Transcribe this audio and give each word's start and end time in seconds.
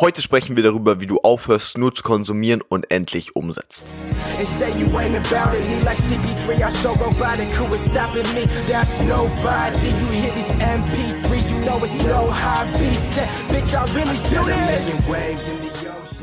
Heute 0.00 0.22
sprechen 0.22 0.56
wir 0.56 0.64
darüber, 0.64 0.98
wie 1.00 1.06
du 1.06 1.20
aufhörst, 1.20 1.78
nur 1.78 1.94
zu 1.94 2.02
konsumieren 2.02 2.62
und 2.68 2.90
endlich 2.90 3.36
umsetzt. 3.36 3.86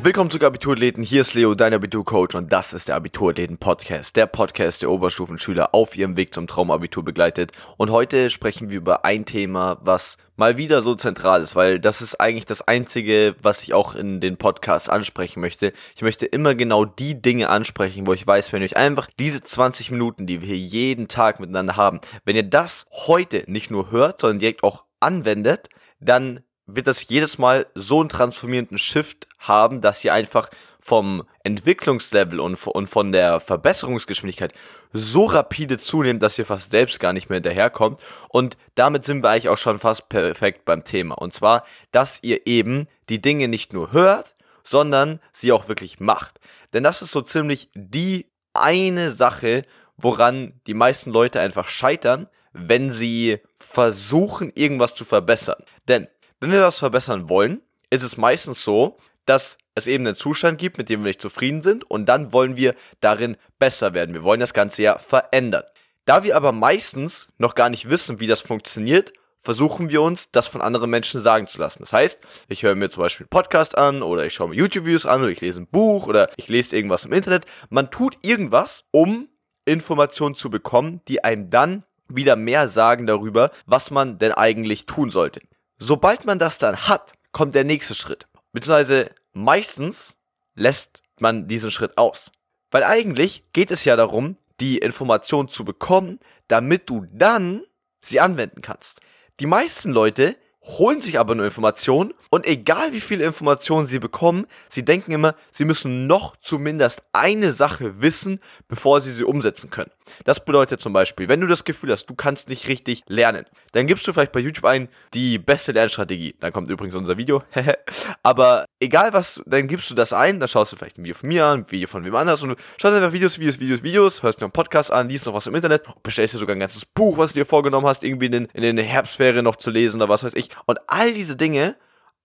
Willkommen 0.03 0.31
zu 0.31 0.43
Abiturathleten, 0.43 1.03
hier 1.03 1.21
ist 1.21 1.35
Leo, 1.35 1.53
dein 1.53 1.75
Abiturcoach 1.75 2.33
und 2.33 2.51
das 2.51 2.73
ist 2.73 2.87
der 2.87 2.95
Abiturathleten-Podcast, 2.95 4.15
der 4.15 4.25
Podcast 4.25 4.81
der 4.81 4.89
Oberstufenschüler 4.89 5.75
auf 5.75 5.95
ihrem 5.95 6.17
Weg 6.17 6.33
zum 6.33 6.47
Traumabitur 6.47 7.05
begleitet. 7.05 7.51
Und 7.77 7.91
heute 7.91 8.31
sprechen 8.31 8.71
wir 8.71 8.77
über 8.77 9.05
ein 9.05 9.25
Thema, 9.25 9.77
was 9.81 10.17
mal 10.37 10.57
wieder 10.57 10.81
so 10.81 10.95
zentral 10.95 11.43
ist, 11.43 11.55
weil 11.55 11.79
das 11.79 12.01
ist 12.01 12.19
eigentlich 12.19 12.47
das 12.47 12.67
Einzige, 12.67 13.35
was 13.43 13.61
ich 13.61 13.75
auch 13.75 13.93
in 13.93 14.19
den 14.19 14.37
Podcasts 14.37 14.89
ansprechen 14.89 15.39
möchte. 15.39 15.71
Ich 15.95 16.01
möchte 16.01 16.25
immer 16.25 16.55
genau 16.55 16.83
die 16.83 17.21
Dinge 17.21 17.49
ansprechen, 17.49 18.07
wo 18.07 18.13
ich 18.13 18.25
weiß, 18.25 18.53
wenn 18.53 18.63
euch 18.63 18.77
einfach 18.77 19.07
diese 19.19 19.43
20 19.43 19.91
Minuten, 19.91 20.25
die 20.25 20.41
wir 20.41 20.47
hier 20.47 20.57
jeden 20.57 21.09
Tag 21.09 21.39
miteinander 21.39 21.75
haben, 21.75 22.01
wenn 22.25 22.35
ihr 22.35 22.41
das 22.41 22.87
heute 22.91 23.43
nicht 23.45 23.69
nur 23.69 23.91
hört, 23.91 24.19
sondern 24.19 24.39
direkt 24.39 24.63
auch 24.63 24.83
anwendet, 24.99 25.69
dann 25.99 26.39
wird 26.67 26.87
das 26.87 27.07
jedes 27.07 27.37
Mal 27.37 27.65
so 27.75 27.99
einen 27.99 28.09
transformierenden 28.09 28.77
Shift 28.77 29.27
haben, 29.39 29.81
dass 29.81 30.03
ihr 30.03 30.13
einfach 30.13 30.49
vom 30.79 31.23
Entwicklungslevel 31.43 32.39
und, 32.39 32.57
von 32.57 33.11
der 33.11 33.39
Verbesserungsgeschwindigkeit 33.39 34.53
so 34.91 35.25
rapide 35.25 35.77
zunehmt, 35.77 36.23
dass 36.23 36.39
ihr 36.39 36.45
fast 36.45 36.71
selbst 36.71 36.99
gar 36.99 37.13
nicht 37.13 37.29
mehr 37.29 37.37
hinterherkommt. 37.37 37.99
Und 38.29 38.57
damit 38.75 39.05
sind 39.05 39.23
wir 39.23 39.29
eigentlich 39.29 39.49
auch 39.49 39.57
schon 39.57 39.79
fast 39.79 40.09
perfekt 40.09 40.65
beim 40.65 40.83
Thema. 40.83 41.15
Und 41.15 41.33
zwar, 41.33 41.63
dass 41.91 42.19
ihr 42.23 42.47
eben 42.47 42.87
die 43.09 43.21
Dinge 43.21 43.47
nicht 43.47 43.73
nur 43.73 43.91
hört, 43.91 44.35
sondern 44.63 45.19
sie 45.33 45.51
auch 45.51 45.67
wirklich 45.67 45.99
macht. 45.99 46.39
Denn 46.73 46.83
das 46.83 47.01
ist 47.01 47.11
so 47.11 47.21
ziemlich 47.21 47.69
die 47.75 48.27
eine 48.53 49.11
Sache, 49.11 49.63
woran 49.97 50.59
die 50.67 50.73
meisten 50.73 51.11
Leute 51.11 51.39
einfach 51.39 51.67
scheitern, 51.67 52.27
wenn 52.53 52.91
sie 52.91 53.39
versuchen, 53.59 54.51
irgendwas 54.55 54.95
zu 54.95 55.05
verbessern. 55.05 55.63
Denn 55.87 56.07
wenn 56.41 56.51
wir 56.51 56.61
was 56.63 56.79
verbessern 56.79 57.29
wollen, 57.29 57.61
ist 57.91 58.03
es 58.03 58.17
meistens 58.17 58.63
so, 58.63 58.97
dass 59.25 59.57
es 59.75 59.87
eben 59.87 60.05
einen 60.05 60.15
Zustand 60.15 60.57
gibt, 60.57 60.77
mit 60.77 60.89
dem 60.89 61.01
wir 61.01 61.09
nicht 61.09 61.21
zufrieden 61.21 61.61
sind 61.61 61.89
und 61.89 62.07
dann 62.07 62.33
wollen 62.33 62.57
wir 62.57 62.75
darin 62.99 63.37
besser 63.59 63.93
werden. 63.93 64.15
Wir 64.15 64.23
wollen 64.23 64.39
das 64.39 64.53
Ganze 64.53 64.81
ja 64.81 64.97
verändern. 64.97 65.63
Da 66.05 66.23
wir 66.23 66.35
aber 66.35 66.51
meistens 66.51 67.29
noch 67.37 67.53
gar 67.53 67.69
nicht 67.69 67.89
wissen, 67.89 68.19
wie 68.19 68.27
das 68.27 68.41
funktioniert, 68.41 69.13
versuchen 69.39 69.89
wir 69.89 70.01
uns, 70.01 70.31
das 70.31 70.47
von 70.47 70.61
anderen 70.61 70.89
Menschen 70.89 71.21
sagen 71.21 71.45
zu 71.45 71.59
lassen. 71.59 71.79
Das 71.81 71.93
heißt, 71.93 72.21
ich 72.47 72.63
höre 72.63 72.75
mir 72.75 72.89
zum 72.89 73.03
Beispiel 73.03 73.25
einen 73.25 73.29
Podcast 73.29 73.77
an 73.77 74.01
oder 74.01 74.25
ich 74.25 74.33
schaue 74.33 74.49
mir 74.49 74.55
YouTube-Videos 74.55 75.05
an 75.05 75.21
oder 75.21 75.31
ich 75.31 75.41
lese 75.41 75.61
ein 75.61 75.67
Buch 75.67 76.07
oder 76.07 76.29
ich 76.37 76.47
lese 76.47 76.75
irgendwas 76.75 77.05
im 77.05 77.13
Internet. 77.13 77.45
Man 77.69 77.91
tut 77.91 78.17
irgendwas, 78.23 78.85
um 78.89 79.29
Informationen 79.65 80.35
zu 80.35 80.49
bekommen, 80.49 81.01
die 81.07 81.23
einem 81.23 81.51
dann 81.51 81.83
wieder 82.07 82.35
mehr 82.35 82.67
sagen 82.67 83.05
darüber, 83.05 83.51
was 83.67 83.91
man 83.91 84.17
denn 84.17 84.31
eigentlich 84.31 84.87
tun 84.87 85.11
sollte. 85.11 85.41
Sobald 85.83 86.25
man 86.25 86.37
das 86.37 86.59
dann 86.59 86.77
hat, 86.87 87.13
kommt 87.31 87.55
der 87.55 87.63
nächste 87.63 87.95
Schritt. 87.95 88.27
Beziehungsweise 88.53 89.15
meistens 89.33 90.15
lässt 90.53 91.01
man 91.17 91.47
diesen 91.47 91.71
Schritt 91.71 91.97
aus. 91.97 92.31
Weil 92.69 92.83
eigentlich 92.83 93.43
geht 93.51 93.71
es 93.71 93.83
ja 93.83 93.95
darum, 93.95 94.35
die 94.59 94.77
Information 94.77 95.47
zu 95.47 95.65
bekommen, 95.65 96.19
damit 96.47 96.87
du 96.87 97.07
dann 97.11 97.63
sie 97.99 98.19
anwenden 98.19 98.61
kannst. 98.61 99.01
Die 99.39 99.47
meisten 99.47 99.89
Leute 99.89 100.37
holen 100.61 101.01
sich 101.01 101.17
aber 101.17 101.33
nur 101.33 101.45
Informationen 101.45 102.13
und 102.31 102.47
egal 102.47 102.93
wie 102.93 103.01
viele 103.01 103.25
Informationen 103.25 103.87
sie 103.87 103.99
bekommen, 103.99 104.47
sie 104.69 104.85
denken 104.85 105.11
immer, 105.11 105.35
sie 105.51 105.65
müssen 105.65 106.07
noch 106.07 106.37
zumindest 106.37 107.03
eine 107.11 107.51
Sache 107.51 108.01
wissen, 108.01 108.39
bevor 108.69 109.01
sie 109.01 109.11
sie 109.11 109.25
umsetzen 109.25 109.69
können. 109.69 109.91
Das 110.23 110.43
bedeutet 110.43 110.79
zum 110.79 110.93
Beispiel, 110.93 111.27
wenn 111.27 111.41
du 111.41 111.47
das 111.47 111.65
Gefühl 111.65 111.91
hast, 111.91 112.05
du 112.05 112.15
kannst 112.15 112.47
nicht 112.47 112.69
richtig 112.69 113.03
lernen, 113.07 113.45
dann 113.73 113.85
gibst 113.85 114.07
du 114.07 114.13
vielleicht 114.13 114.31
bei 114.31 114.39
YouTube 114.39 114.63
ein, 114.63 114.87
die 115.13 115.39
beste 115.39 115.73
Lernstrategie. 115.73 116.35
Dann 116.39 116.53
kommt 116.53 116.69
übrigens 116.69 116.95
unser 116.95 117.17
Video. 117.17 117.43
aber 118.23 118.63
egal 118.79 119.11
was, 119.11 119.41
dann 119.45 119.67
gibst 119.67 119.89
du 119.89 119.95
das 119.95 120.13
ein, 120.13 120.39
dann 120.39 120.47
schaust 120.47 120.71
du 120.71 120.77
vielleicht 120.77 120.97
ein 120.97 121.03
Video 121.03 121.15
von 121.15 121.27
mir 121.27 121.45
an, 121.45 121.59
ein 121.59 121.71
Video 121.71 121.89
von 121.89 122.05
wem 122.05 122.15
anders 122.15 122.41
und 122.43 122.49
du 122.49 122.55
schaust 122.77 122.95
einfach 122.95 123.11
Videos, 123.11 123.39
Videos, 123.39 123.59
Videos, 123.59 123.83
Videos, 123.83 124.23
hörst 124.23 124.39
dir 124.39 124.45
einen 124.45 124.53
Podcast 124.53 124.89
an, 124.89 125.09
liest 125.09 125.25
noch 125.25 125.33
was 125.33 125.47
im 125.47 125.55
Internet, 125.55 125.83
bestellst 126.01 126.33
dir 126.33 126.39
sogar 126.39 126.55
ein 126.55 126.61
ganzes 126.61 126.85
Buch, 126.85 127.17
was 127.17 127.33
du 127.33 127.39
dir 127.39 127.45
vorgenommen 127.45 127.87
hast, 127.87 128.05
irgendwie 128.05 128.27
in 128.27 128.31
den, 128.31 128.45
in 128.53 128.61
den 128.61 128.77
Herbstferien 128.77 129.43
noch 129.43 129.57
zu 129.57 129.69
lesen 129.69 130.01
oder 130.01 130.07
was 130.07 130.23
weiß 130.23 130.35
ich. 130.35 130.47
Und 130.65 130.79
all 130.87 131.13
diese 131.13 131.35
Dinge 131.35 131.75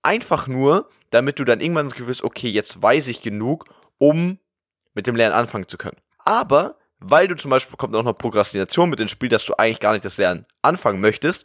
einfach 0.07 0.47
nur, 0.47 0.89
damit 1.11 1.39
du 1.39 1.45
dann 1.45 1.61
irgendwann 1.61 1.87
das 1.87 1.95
Gefühl 1.95 2.13
hast, 2.13 2.25
okay, 2.25 2.49
jetzt 2.49 2.81
weiß 2.81 3.09
ich 3.09 3.21
genug, 3.21 3.65
um 3.99 4.39
mit 4.95 5.07
dem 5.07 5.17
Lernen 5.17 5.35
anfangen 5.35 5.69
zu 5.69 5.77
können. 5.77 5.99
Aber 6.19 6.79
weil 6.99 7.29
du 7.29 7.37
zum 7.37 7.51
Beispiel 7.51 7.77
kommt 7.77 7.95
auch 7.95 8.03
noch 8.03 8.17
Prokrastination 8.17 8.89
mit 8.89 9.01
ins 9.01 9.11
Spiel, 9.11 9.29
dass 9.29 9.45
du 9.45 9.55
eigentlich 9.55 9.81
gar 9.81 9.93
nicht 9.93 10.05
das 10.05 10.17
Lernen 10.17 10.47
anfangen 10.63 11.01
möchtest, 11.01 11.45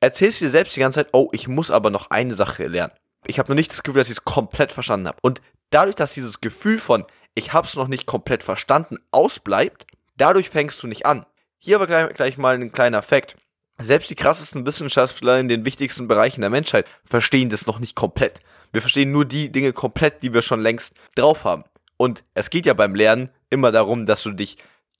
erzählst 0.00 0.40
du 0.40 0.44
dir 0.44 0.50
selbst 0.50 0.76
die 0.76 0.80
ganze 0.80 1.00
Zeit, 1.00 1.08
oh, 1.12 1.28
ich 1.32 1.48
muss 1.48 1.70
aber 1.70 1.90
noch 1.90 2.10
eine 2.10 2.34
Sache 2.34 2.66
lernen. 2.66 2.92
Ich 3.26 3.38
habe 3.38 3.48
noch 3.48 3.56
nicht 3.56 3.72
das 3.72 3.82
Gefühl, 3.82 4.00
dass 4.00 4.08
ich 4.08 4.18
es 4.18 4.24
komplett 4.24 4.70
verstanden 4.70 5.08
habe. 5.08 5.18
Und 5.22 5.40
dadurch, 5.70 5.96
dass 5.96 6.14
dieses 6.14 6.40
Gefühl 6.40 6.78
von, 6.78 7.04
ich 7.34 7.52
habe 7.52 7.66
es 7.66 7.74
noch 7.74 7.88
nicht 7.88 8.06
komplett 8.06 8.44
verstanden, 8.44 8.98
ausbleibt, 9.10 9.86
dadurch 10.16 10.50
fängst 10.50 10.82
du 10.82 10.86
nicht 10.86 11.06
an. 11.06 11.26
Hier 11.58 11.76
aber 11.76 11.86
gleich, 11.86 12.14
gleich 12.14 12.38
mal 12.38 12.54
ein 12.54 12.70
kleiner 12.70 13.02
Fakt. 13.02 13.36
Selbst 13.80 14.10
die 14.10 14.16
krassesten 14.16 14.66
Wissenschaftler 14.66 15.38
in 15.38 15.46
den 15.46 15.64
wichtigsten 15.64 16.08
Bereichen 16.08 16.40
der 16.40 16.50
Menschheit 16.50 16.86
verstehen 17.04 17.48
das 17.48 17.66
noch 17.66 17.78
nicht 17.78 17.94
komplett. 17.94 18.40
Wir 18.72 18.80
verstehen 18.80 19.12
nur 19.12 19.24
die 19.24 19.52
Dinge 19.52 19.72
komplett, 19.72 20.22
die 20.22 20.34
wir 20.34 20.42
schon 20.42 20.60
längst 20.60 20.94
drauf 21.14 21.44
haben. 21.44 21.64
Und 21.96 22.24
es 22.34 22.50
geht 22.50 22.66
ja 22.66 22.74
beim 22.74 22.94
Lernen 22.94 23.30
immer 23.50 23.70
darum, 23.70 24.04
dass 24.04 24.22
du 24.24 24.32
dich 24.32 24.56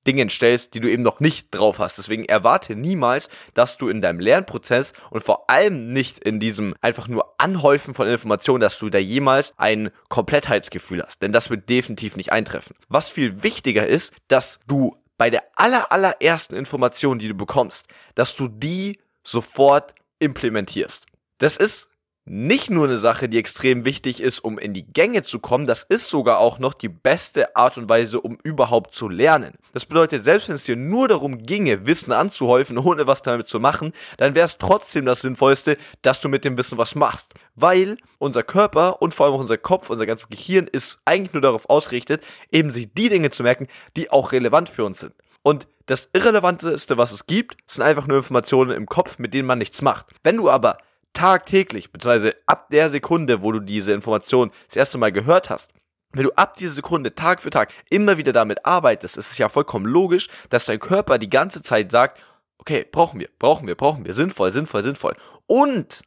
Dingen 0.07 0.31
stellst, 0.31 0.75
die 0.75 0.81
du 0.81 0.89
eben 0.89 1.03
noch 1.03 1.21
nicht 1.21 1.49
drauf 1.51 1.81
hast. 1.81 1.99
Deswegen 1.99 2.25
erwarte 2.25 2.77
niemals, 2.77 3.29
dass 3.55 3.77
du 3.77 3.89
in 3.89 4.01
deinem 4.01 4.21
Lernprozess 4.21 4.93
und 5.11 5.23
vor 5.23 5.51
allem 5.51 5.93
nicht 5.93 6.21
in 6.21 6.41
diesem 6.41 6.75
einfach 6.81 7.09
nur 7.09 7.35
Anhäufen 7.39 7.95
von 7.95 8.07
Informationen, 8.07 8.61
dass 8.61 8.79
du 8.79 8.89
da 8.91 8.99
jemals 8.99 9.55
ein 9.59 9.91
Komplettheitsgefühl 10.09 11.03
hast. 11.03 11.21
Denn 11.21 11.33
das 11.33 11.51
wird 11.51 11.69
definitiv 11.69 12.17
nicht 12.17 12.33
eintreffen. 12.33 12.77
Was 12.89 13.09
viel 13.09 13.43
wichtiger 13.43 13.87
ist, 13.87 14.15
dass 14.29 14.61
du 14.67 14.97
bei 15.19 15.29
der 15.29 15.45
aller, 15.57 15.93
allerersten 15.93 16.55
Information, 16.55 17.19
die 17.19 17.29
du 17.29 17.35
bekommst, 17.35 17.87
dass 18.15 18.35
du 18.35 18.49
die 18.49 18.99
sofort 19.23 19.95
implementierst. 20.21 21.07
Das 21.39 21.57
ist 21.59 21.88
nicht 22.29 22.71
nur 22.71 22.87
eine 22.87 22.99
Sache, 22.99 23.29
die 23.29 23.39
extrem 23.39 23.85
wichtig 23.85 24.21
ist, 24.21 24.41
um 24.41 24.59
in 24.59 24.75
die 24.75 24.85
Gänge 24.85 25.23
zu 25.23 25.39
kommen, 25.39 25.67
das 25.67 25.83
ist 25.83 26.11
sogar 26.11 26.39
auch 26.39 26.59
noch 26.59 26.75
die 26.75 26.89
beste 26.89 27.57
Art 27.57 27.79
und 27.79 27.89
Weise, 27.89 28.21
um 28.21 28.39
überhaupt 28.43 28.93
zu 28.93 29.09
lernen. 29.09 29.55
Das 29.73 29.87
bedeutet, 29.87 30.25
selbst 30.25 30.49
wenn 30.49 30.55
es 30.55 30.65
dir 30.65 30.77
nur 30.77 31.09
darum 31.09 31.39
ginge, 31.39 31.87
Wissen 31.87 32.13
anzuhäufen, 32.13 32.79
ohne 32.79 33.07
was 33.07 33.23
damit 33.23 33.49
zu 33.49 33.61
machen, 33.61 33.93
dann 34.19 34.35
wäre 34.35 34.47
es 34.47 34.59
trotzdem 34.59 35.07
das 35.07 35.23
Sinnvollste, 35.23 35.77
dass 36.03 36.21
du 36.21 36.29
mit 36.29 36.45
dem 36.45 36.59
Wissen 36.59 36.79
was 36.79 36.95
machst. 36.95 37.33
Weil 37.55 37.97
unser 38.19 38.43
Körper 38.43 39.01
und 39.01 39.15
vor 39.15 39.27
allem 39.27 39.35
auch 39.35 39.41
unser 39.41 39.59
Kopf, 39.59 39.91
unser 39.91 40.07
ganzes 40.07 40.29
Gehirn 40.29 40.67
ist 40.67 41.01
eigentlich 41.05 41.33
nur 41.33 41.43
darauf 41.43 41.69
ausgerichtet, 41.71 42.23
eben 42.53 42.73
sich 42.73 42.93
die 42.93 43.09
Dinge 43.09 43.31
zu 43.31 43.43
merken, 43.43 43.69
die 43.97 44.11
auch 44.11 44.33
relevant 44.33 44.69
für 44.71 44.85
uns 44.85 45.01
sind. 45.01 45.15
Und 45.43 45.67
das 45.87 46.11
Irrelevanteste, 46.13 46.99
was 46.99 47.13
es 47.13 47.27
gibt, 47.27 47.59
sind 47.67 47.83
einfach 47.85 48.07
nur 48.07 48.19
Informationen 48.19 48.73
im 48.73 48.87
Kopf, 48.87 49.19
mit 49.19 49.33
denen 49.33 49.47
man 49.47 49.59
nichts 49.59 49.81
macht. 49.81 50.07
Wenn 50.23 50.37
du 50.37 50.51
aber 50.51 50.77
tagtäglich, 51.19 51.91
beziehungsweise 51.91 52.37
ab 52.47 52.71
der 52.71 52.91
Sekunde, 52.91 53.43
wo 53.43 53.51
du 53.51 53.59
diese 53.59 53.93
Information 53.93 54.53
das 54.69 54.77
erste 54.77 54.99
Mal 54.99 55.11
gehört 55.11 55.51
hast, 55.51 55.73
wenn 56.13 56.23
du 56.23 56.31
ab 56.37 56.55
dieser 56.55 56.75
Sekunde 56.75 57.15
Tag 57.15 57.43
für 57.43 57.51
Tag 57.51 57.73
immer 57.91 58.19
wieder 58.19 58.33
damit 58.33 58.65
arbeitest, 58.65 59.17
ist 59.17 59.33
es 59.33 59.39
ja 59.39 59.49
vollkommen 59.49 59.85
logisch, 59.85 60.29
dass 60.49 60.67
dein 60.67 60.79
Körper 60.79 61.19
die 61.19 61.29
ganze 61.29 61.63
Zeit 61.63 61.91
sagt, 61.91 62.23
okay, 62.59 62.87
brauchen 62.91 63.19
wir, 63.19 63.29
brauchen 63.39 63.67
wir, 63.67 63.75
brauchen 63.75 64.05
wir, 64.05 64.15
sinnvoll, 64.15 64.53
sinnvoll, 64.53 64.85
sinnvoll. 64.85 65.15
Und 65.47 66.03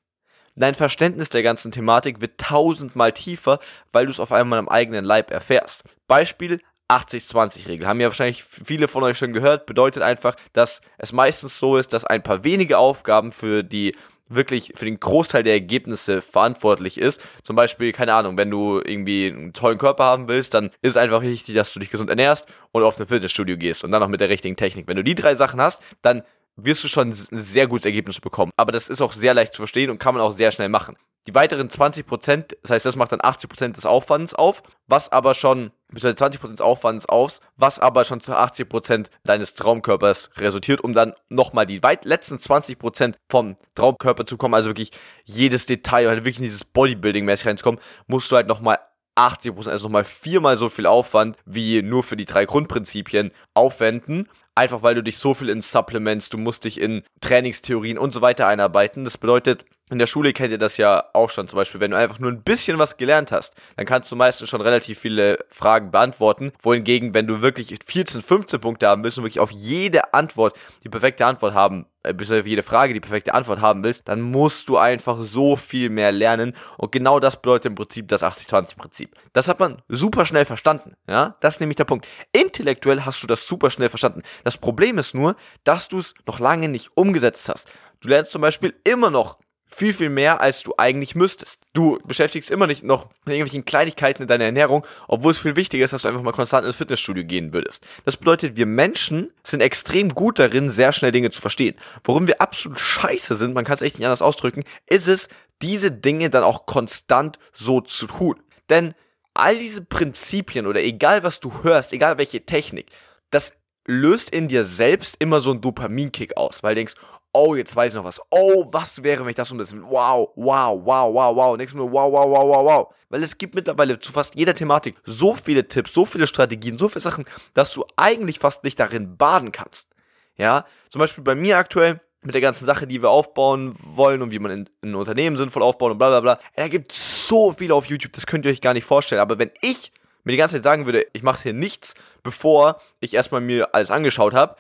dein 0.56 0.76
Verständnis 0.76 1.30
der 1.30 1.44
ganzen 1.44 1.74
Thematik 1.74 2.22
wird 2.22 2.40
tausendmal 2.40 3.12
tiefer, 3.12 3.60
weil 3.92 4.06
du 4.06 4.12
es 4.12 4.20
auf 4.20 4.32
einmal 4.32 4.60
am 4.60 4.70
eigenen 4.70 5.04
Leib 5.04 5.30
erfährst. 5.30 5.84
Beispiel 6.08 6.62
80-20-Regel. 6.90 7.86
Haben 7.86 8.00
ja 8.00 8.08
wahrscheinlich 8.08 8.44
viele 8.44 8.88
von 8.88 9.04
euch 9.04 9.18
schon 9.18 9.34
gehört. 9.34 9.66
Bedeutet 9.66 10.04
einfach, 10.04 10.36
dass 10.54 10.82
es 10.98 11.14
meistens 11.14 11.60
so 11.60 11.78
ist, 11.78 11.94
dass 11.94 12.06
ein 12.06 12.24
paar 12.24 12.44
wenige 12.44 12.78
Aufgaben 12.78 13.32
für 13.32 13.64
die 13.64 13.96
wirklich 14.34 14.74
für 14.76 14.86
den 14.86 15.00
Großteil 15.00 15.44
der 15.44 15.54
Ergebnisse 15.54 16.22
verantwortlich 16.22 16.98
ist. 16.98 17.22
Zum 17.44 17.56
Beispiel, 17.56 17.92
keine 17.92 18.14
Ahnung, 18.14 18.38
wenn 18.38 18.50
du 18.50 18.82
irgendwie 18.84 19.28
einen 19.28 19.54
tollen 19.54 19.78
Körper 19.78 20.06
haben 20.06 20.28
willst, 20.28 20.54
dann 20.54 20.68
ist 20.82 20.92
es 20.92 20.98
einfach 20.98 21.22
wichtig, 21.22 21.56
dass 21.56 21.74
du 21.74 21.80
dich 21.80 21.90
gesund 21.90 22.10
ernährst 22.10 22.48
und 22.72 22.84
auf 22.84 23.00
ein 23.00 23.08
Fitnessstudio 23.08 23.58
gehst 23.58 23.84
und 23.84 23.92
dann 23.92 24.02
noch 24.02 24.08
mit 24.08 24.22
der 24.22 24.30
richtigen 24.30 24.56
Technik. 24.56 24.88
Wenn 24.88 24.98
du 24.98 25.04
die 25.04 25.16
drei 25.16 25.36
Sachen 25.36 25.62
hast, 25.62 25.82
dann 26.02 26.24
wirst 26.56 26.84
du 26.84 26.88
schon 26.88 27.10
ein 27.10 27.14
sehr 27.14 27.68
gutes 27.68 27.86
Ergebnis 27.86 28.20
bekommen. 28.20 28.52
Aber 28.58 28.72
das 28.72 28.90
ist 28.90 29.02
auch 29.02 29.14
sehr 29.14 29.34
leicht 29.34 29.54
zu 29.54 29.62
verstehen 29.62 29.90
und 29.90 30.00
kann 30.00 30.16
man 30.16 30.24
auch 30.24 30.32
sehr 30.32 30.52
schnell 30.52 30.70
machen. 30.70 30.98
Die 31.28 31.36
weiteren 31.36 31.70
20%, 31.70 32.56
das 32.64 32.72
heißt, 32.72 32.86
das 32.86 32.96
macht 32.96 33.12
dann 33.12 33.20
80% 33.20 33.74
des 33.74 33.86
Aufwands 33.86 34.34
auf, 34.34 34.64
was 34.88 35.12
aber 35.12 35.36
schon, 35.36 35.72
beziehungsweise 35.90 36.38
20% 36.38 36.52
des 36.54 36.62
Aufwands 36.62 37.06
auf, 37.06 37.38
was 37.58 37.78
aber 37.78 38.06
schon 38.06 38.22
zu 38.22 38.36
80% 38.36 39.08
deines 39.24 39.54
Traumkörpers 39.54 40.32
resultiert, 40.38 40.82
um 40.82 40.94
dann 40.94 41.14
nochmal 41.30 41.68
die 41.68 41.84
weit 41.84 42.06
letzten 42.06 42.38
20% 42.38 43.14
vom 43.30 43.56
Traumkörper 43.76 44.26
zu 44.26 44.38
kommen, 44.38 44.56
also 44.56 44.70
wirklich 44.70 44.92
jedes 45.26 45.68
Detail, 45.68 46.08
halt 46.08 46.20
wirklich 46.20 46.40
in 46.40 46.44
dieses 46.44 46.66
Bodybuilding-mäßig 46.66 47.46
reinzukommen, 47.46 47.80
musst 48.08 48.32
du 48.32 48.36
halt 48.36 48.48
nochmal 48.48 48.80
80%, 49.18 49.70
also 49.70 49.86
nochmal 49.86 50.06
viermal 50.06 50.58
so 50.58 50.70
viel 50.70 50.86
Aufwand 50.86 51.38
wie 51.46 51.82
nur 51.82 52.04
für 52.04 52.16
die 52.16 52.26
drei 52.26 52.46
Grundprinzipien 52.46 53.32
aufwenden. 53.54 54.28
Einfach 54.56 54.84
weil 54.84 54.96
du 54.96 55.04
dich 55.04 55.18
so 55.18 55.34
viel 55.34 55.50
in 55.50 55.62
Supplements, 55.62 56.30
du 56.30 56.38
musst 56.38 56.66
dich 56.66 56.80
in 56.80 57.04
Trainingstheorien 57.22 57.98
und 57.98 58.14
so 58.14 58.22
weiter 58.22 58.48
einarbeiten. 58.48 59.04
Das 59.06 59.18
bedeutet, 59.18 59.66
in 59.92 60.00
der 60.00 60.08
Schule 60.08 60.32
kennt 60.34 60.52
ihr 60.52 60.58
das 60.58 60.78
ja 60.78 61.04
auch 61.14 61.30
schon 61.30 61.48
zum 61.48 61.58
Beispiel, 61.58 61.82
wenn 61.82 61.92
du 61.92 61.98
einfach 61.98 62.20
nur 62.20 62.32
ein 62.32 62.44
bisschen 62.44 62.80
was 62.80 62.96
gelernt 62.98 63.32
hast, 63.32 63.56
dann 63.76 63.86
kannst 63.86 64.12
du 64.12 64.16
meistens 64.16 64.50
schon 64.50 64.62
relativ 64.62 65.00
viele 65.00 65.40
Fragen 65.50 65.92
beantworten. 65.92 66.54
Wohingegen, 66.62 67.14
wenn 67.14 67.28
du 67.28 67.42
wirklich 67.42 67.76
14, 67.86 68.22
15 68.22 68.62
Punkte 68.62 68.88
haben 68.88 69.04
willst 69.04 69.18
und 69.18 69.26
wirklich 69.26 69.42
auf 69.42 69.52
jede 69.52 70.14
Antwort 70.14 70.58
die 70.84 70.90
perfekte 70.90 71.26
Antwort 71.26 71.54
haben, 71.54 71.86
äh, 72.04 72.14
bis 72.14 72.32
auf 72.32 72.48
jede 72.48 72.64
Frage 72.64 72.94
die 72.94 73.02
perfekte 73.02 73.34
Antwort 73.34 73.60
haben 73.60 73.84
willst, 73.84 74.08
dann 74.08 74.22
musst 74.22 74.70
du 74.70 74.78
einfach 74.78 75.18
so 75.20 75.58
viel 75.58 75.90
mehr 75.90 76.14
lernen. 76.14 76.56
Und 76.78 76.94
genau 76.94 77.20
das 77.20 77.36
bedeutet 77.36 77.66
im 77.66 77.76
Prinzip 77.76 78.08
das 78.08 78.24
80-20-Prinzip. 78.24 79.14
Das 79.34 79.50
hat 79.50 79.60
man 79.60 79.82
super 79.90 80.26
schnell 80.26 80.46
verstanden. 80.46 80.96
Ja, 81.08 81.36
das 81.42 81.56
ist 81.56 81.60
nämlich 81.60 81.78
der 81.78 81.86
Punkt. 81.86 82.08
Intellektuell 82.32 83.06
hast 83.06 83.22
du 83.22 83.28
das 83.28 83.46
super 83.46 83.70
schnell 83.70 83.90
verstanden. 83.90 84.24
Das 84.46 84.58
Problem 84.58 84.98
ist 84.98 85.14
nur, 85.14 85.36
dass 85.66 85.90
du 85.90 86.00
es 86.00 86.14
noch 86.26 86.40
lange 86.40 86.70
nicht 86.70 86.92
umgesetzt 86.96 87.50
hast. 87.50 87.68
Du 88.00 88.10
lernst 88.10 88.32
zum 88.32 88.42
Beispiel 88.42 88.74
immer 88.84 89.12
noch 89.12 89.38
viel, 89.74 89.94
viel 89.94 90.10
mehr, 90.10 90.42
als 90.42 90.64
du 90.64 90.74
eigentlich 90.78 91.16
müsstest. 91.16 91.60
Du 91.74 91.98
beschäftigst 92.06 92.52
immer 92.52 92.68
nicht 92.68 92.84
noch 92.84 93.06
mit 93.26 93.36
irgendwelchen 93.36 93.64
Kleinigkeiten 93.64 94.24
in 94.24 94.28
deiner 94.28 94.46
Ernährung, 94.46 94.86
obwohl 95.08 95.32
es 95.32 95.40
viel 95.40 95.56
wichtiger 95.56 95.86
ist, 95.86 95.94
dass 95.94 96.02
du 96.02 96.10
einfach 96.10 96.22
mal 96.22 96.34
konstant 96.34 96.66
ins 96.66 96.76
Fitnessstudio 96.76 97.24
gehen 97.24 97.54
würdest. 97.54 97.86
Das 98.04 98.18
bedeutet, 98.18 98.58
wir 98.58 98.66
Menschen 98.66 99.32
sind 99.44 99.62
extrem 99.62 100.10
gut 100.10 100.40
darin, 100.40 100.70
sehr 100.70 100.92
schnell 100.92 101.12
Dinge 101.12 101.32
zu 101.32 101.42
verstehen. 101.42 101.76
Worum 102.04 102.28
wir 102.28 102.42
absolut 102.42 102.80
scheiße 102.80 103.36
sind, 103.36 103.54
man 103.54 103.64
kann 103.64 103.76
es 103.76 103.82
echt 103.82 103.98
nicht 103.98 104.06
anders 104.06 104.22
ausdrücken, 104.22 104.64
ist 104.88 105.08
es, 105.08 105.30
diese 105.62 105.92
Dinge 105.92 106.30
dann 106.30 106.44
auch 106.44 106.66
konstant 106.66 107.40
so 107.54 107.82
zu 107.82 108.08
tun. 108.08 108.42
Denn 108.70 108.94
all 109.34 109.58
diese 109.58 109.84
Prinzipien 109.84 110.68
oder 110.68 110.82
egal 110.82 111.24
was 111.24 111.40
du 111.40 111.64
hörst, 111.64 111.94
egal 111.94 112.18
welche 112.18 112.46
Technik, 112.46 112.88
das 113.30 113.54
löst 113.86 114.30
in 114.30 114.48
dir 114.48 114.64
selbst 114.64 115.16
immer 115.20 115.40
so 115.40 115.52
einen 115.52 115.62
Dopaminkick 115.62 116.38
aus, 116.38 116.64
weil 116.64 116.76
du 116.76 116.80
denkst, 116.80 116.96
oh, 117.34 117.56
jetzt 117.56 117.76
weiß 117.76 117.94
ich 117.94 117.98
noch 117.98 118.04
was. 118.04 118.22
Oh, 118.30 118.66
was 118.72 119.04
wäre, 119.04 119.24
wenn 119.24 119.30
ich 119.30 119.36
das 119.36 119.52
umsetze? 119.52 119.82
Wow, 119.84 120.30
wow, 120.36 120.80
wow, 120.84 121.14
wow, 121.14 121.36
wow. 121.36 121.58
Nächstes 121.58 121.80
Mal, 121.80 121.92
wow, 121.92 122.12
wow, 122.12 122.30
wow, 122.30 122.48
wow, 122.48 122.66
wow. 122.66 122.96
Weil 123.10 123.24
es 123.24 123.38
gibt 123.38 123.56
mittlerweile 123.56 124.00
zu 124.00 124.12
fast 124.12 124.36
jeder 124.36 124.56
Thematik 124.56 124.96
so 125.06 125.36
viele 125.36 125.68
Tipps, 125.68 125.94
so 125.94 126.06
viele 126.06 126.28
Strategien, 126.28 126.78
so 126.78 126.90
viele 126.90 127.02
Sachen, 127.02 127.26
dass 127.54 127.74
du 127.74 127.86
eigentlich 127.96 128.40
fast 128.40 128.64
nicht 128.64 128.80
darin 128.80 129.18
baden 129.18 129.52
kannst. 129.52 129.90
Ja, 130.38 130.66
zum 130.90 131.00
Beispiel 131.00 131.24
bei 131.24 131.36
mir 131.36 131.58
aktuell 131.58 132.02
mit 132.24 132.34
der 132.36 132.42
ganzen 132.42 132.66
Sache, 132.66 132.88
die 132.88 133.02
wir 133.02 133.10
aufbauen 133.10 133.76
wollen 133.80 134.22
und 134.22 134.32
wie 134.32 134.40
man 134.40 134.52
in, 134.52 134.70
ein 134.84 134.96
Unternehmen 134.96 135.38
sinnvoll 135.38 135.64
aufbaut 135.64 135.92
und 135.92 135.98
bla 135.98 136.10
bla 136.10 136.20
bla. 136.20 136.40
Da 136.56 136.68
gibt 136.68 136.92
so 136.92 137.54
viel 137.54 137.72
auf 137.72 137.86
YouTube, 137.86 138.14
das 138.14 138.28
könnt 138.28 138.46
ihr 138.46 138.52
euch 138.52 138.62
gar 138.62 138.74
nicht 138.74 138.86
vorstellen. 138.86 139.22
Aber 139.22 139.40
wenn 139.40 139.52
ich 139.62 139.92
mir 140.24 140.32
die 140.32 140.38
ganze 140.38 140.58
Zeit 140.58 140.64
sagen 140.64 140.86
würde, 140.86 141.06
ich 141.14 141.24
mache 141.24 141.44
hier 141.44 141.54
nichts, 141.54 141.96
bevor 142.22 142.80
ich 143.00 143.14
erstmal 143.14 143.42
mir 143.42 143.74
alles 143.74 143.90
angeschaut 143.90 144.34
habe, 144.34 144.56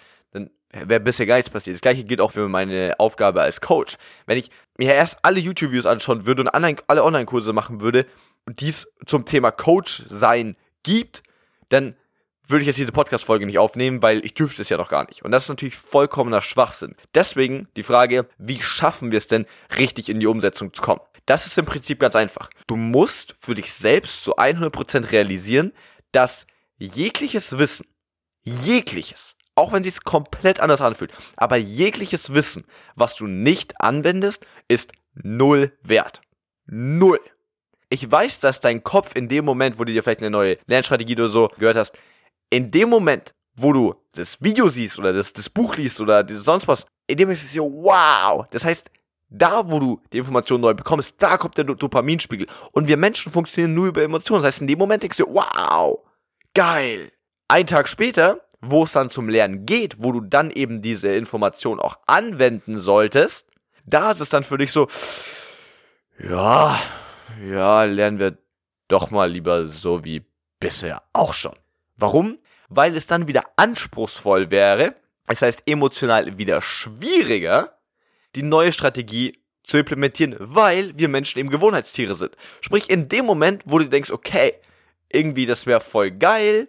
wäre 0.73 0.99
bisher 0.99 1.25
gar 1.25 1.35
nichts 1.35 1.49
passiert. 1.49 1.75
Das 1.75 1.81
gleiche 1.81 2.03
gilt 2.03 2.21
auch 2.21 2.31
für 2.31 2.47
meine 2.47 2.95
Aufgabe 2.99 3.41
als 3.41 3.61
Coach. 3.61 3.97
Wenn 4.25 4.37
ich 4.37 4.49
mir 4.77 4.93
erst 4.93 5.19
alle 5.23 5.39
YouTube-Videos 5.39 5.85
anschauen 5.85 6.25
würde 6.25 6.41
und 6.43 6.47
alle 6.49 7.03
Online-Kurse 7.03 7.53
machen 7.53 7.81
würde 7.81 8.05
und 8.45 8.61
dies 8.61 8.87
zum 9.05 9.25
Thema 9.25 9.51
Coach 9.51 10.03
sein 10.07 10.55
gibt, 10.83 11.23
dann 11.69 11.95
würde 12.47 12.61
ich 12.61 12.67
jetzt 12.67 12.77
diese 12.77 12.91
Podcast-Folge 12.91 13.45
nicht 13.45 13.59
aufnehmen, 13.59 14.01
weil 14.01 14.25
ich 14.25 14.33
dürfte 14.33 14.61
es 14.61 14.69
ja 14.69 14.77
noch 14.77 14.89
gar 14.89 15.05
nicht. 15.07 15.23
Und 15.23 15.31
das 15.31 15.43
ist 15.43 15.49
natürlich 15.49 15.75
vollkommener 15.75 16.41
Schwachsinn. 16.41 16.95
Deswegen 17.15 17.67
die 17.75 17.83
Frage, 17.83 18.27
wie 18.37 18.61
schaffen 18.61 19.11
wir 19.11 19.17
es 19.17 19.27
denn, 19.27 19.45
richtig 19.77 20.09
in 20.09 20.19
die 20.19 20.27
Umsetzung 20.27 20.73
zu 20.73 20.81
kommen? 20.81 21.01
Das 21.25 21.45
ist 21.45 21.57
im 21.57 21.65
Prinzip 21.65 21.99
ganz 21.99 22.15
einfach. 22.15 22.49
Du 22.67 22.75
musst 22.75 23.35
für 23.39 23.55
dich 23.55 23.71
selbst 23.71 24.23
zu 24.23 24.37
100% 24.37 25.11
realisieren, 25.11 25.71
dass 26.11 26.45
jegliches 26.77 27.57
Wissen, 27.57 27.85
jegliches, 28.43 29.35
auch 29.61 29.73
wenn 29.73 29.83
es 29.85 30.01
komplett 30.01 30.59
anders 30.59 30.81
anfühlt. 30.81 31.11
Aber 31.37 31.55
jegliches 31.55 32.33
Wissen, 32.33 32.65
was 32.95 33.15
du 33.15 33.27
nicht 33.27 33.79
anwendest, 33.79 34.45
ist 34.67 34.91
null 35.13 35.71
wert. 35.83 36.21
Null. 36.65 37.19
Ich 37.89 38.09
weiß, 38.09 38.39
dass 38.39 38.59
dein 38.59 38.83
Kopf 38.83 39.15
in 39.15 39.29
dem 39.29 39.45
Moment, 39.45 39.77
wo 39.77 39.83
du 39.83 39.91
dir 39.91 40.01
vielleicht 40.01 40.21
eine 40.21 40.31
neue 40.31 40.57
Lernstrategie 40.65 41.13
oder 41.13 41.29
so 41.29 41.49
gehört 41.59 41.77
hast, 41.77 41.95
in 42.49 42.71
dem 42.71 42.89
Moment, 42.89 43.33
wo 43.55 43.71
du 43.71 43.95
das 44.13 44.41
Video 44.41 44.67
siehst 44.67 44.97
oder 44.97 45.13
das, 45.13 45.33
das 45.33 45.49
Buch 45.49 45.75
liest 45.75 46.01
oder 46.01 46.25
sonst 46.35 46.67
was, 46.67 46.85
in 47.05 47.17
dem 47.17 47.29
ist 47.29 47.43
es 47.43 47.53
so, 47.53 47.63
wow. 47.63 48.45
Das 48.49 48.65
heißt, 48.65 48.89
da, 49.29 49.69
wo 49.69 49.79
du 49.79 50.01
die 50.11 50.17
Information 50.17 50.59
neu 50.59 50.73
bekommst, 50.73 51.15
da 51.19 51.37
kommt 51.37 51.57
der 51.57 51.65
Dopaminspiegel. 51.65 52.47
Und 52.71 52.87
wir 52.87 52.97
Menschen 52.97 53.31
funktionieren 53.31 53.75
nur 53.75 53.87
über 53.87 54.01
Emotionen. 54.01 54.41
Das 54.41 54.55
heißt, 54.55 54.61
in 54.61 54.67
dem 54.67 54.79
Moment 54.79 55.03
denkst 55.03 55.17
du, 55.17 55.25
wow, 55.27 55.99
geil. 56.53 57.11
Ein 57.47 57.67
Tag 57.67 57.87
später 57.87 58.41
wo 58.61 58.83
es 58.83 58.93
dann 58.93 59.09
zum 59.09 59.27
Lernen 59.27 59.65
geht, 59.65 59.95
wo 59.97 60.11
du 60.11 60.21
dann 60.21 60.51
eben 60.51 60.81
diese 60.81 61.13
Information 61.13 61.79
auch 61.79 61.99
anwenden 62.05 62.77
solltest, 62.77 63.49
da 63.85 64.11
ist 64.11 64.21
es 64.21 64.29
dann 64.29 64.43
für 64.43 64.57
dich 64.57 64.71
so, 64.71 64.87
ja, 66.19 66.79
ja, 67.49 67.83
lernen 67.83 68.19
wir 68.19 68.37
doch 68.87 69.09
mal 69.09 69.31
lieber 69.31 69.67
so 69.67 70.05
wie 70.05 70.23
bisher 70.59 71.01
auch 71.13 71.33
schon. 71.33 71.55
Warum? 71.97 72.37
Weil 72.69 72.95
es 72.95 73.07
dann 73.07 73.27
wieder 73.27 73.43
anspruchsvoll 73.55 74.51
wäre, 74.51 74.95
das 75.27 75.41
heißt 75.41 75.63
emotional 75.65 76.37
wieder 76.37 76.61
schwieriger, 76.61 77.77
die 78.35 78.43
neue 78.43 78.71
Strategie 78.71 79.39
zu 79.63 79.77
implementieren, 79.77 80.35
weil 80.39 80.97
wir 80.97 81.09
Menschen 81.09 81.39
eben 81.39 81.49
Gewohnheitstiere 81.49 82.15
sind. 82.15 82.35
Sprich, 82.61 82.89
in 82.89 83.09
dem 83.09 83.25
Moment, 83.25 83.63
wo 83.65 83.79
du 83.79 83.85
denkst, 83.85 84.11
okay, 84.11 84.53
irgendwie 85.09 85.45
das 85.45 85.65
wäre 85.65 85.81
voll 85.81 86.11
geil, 86.11 86.67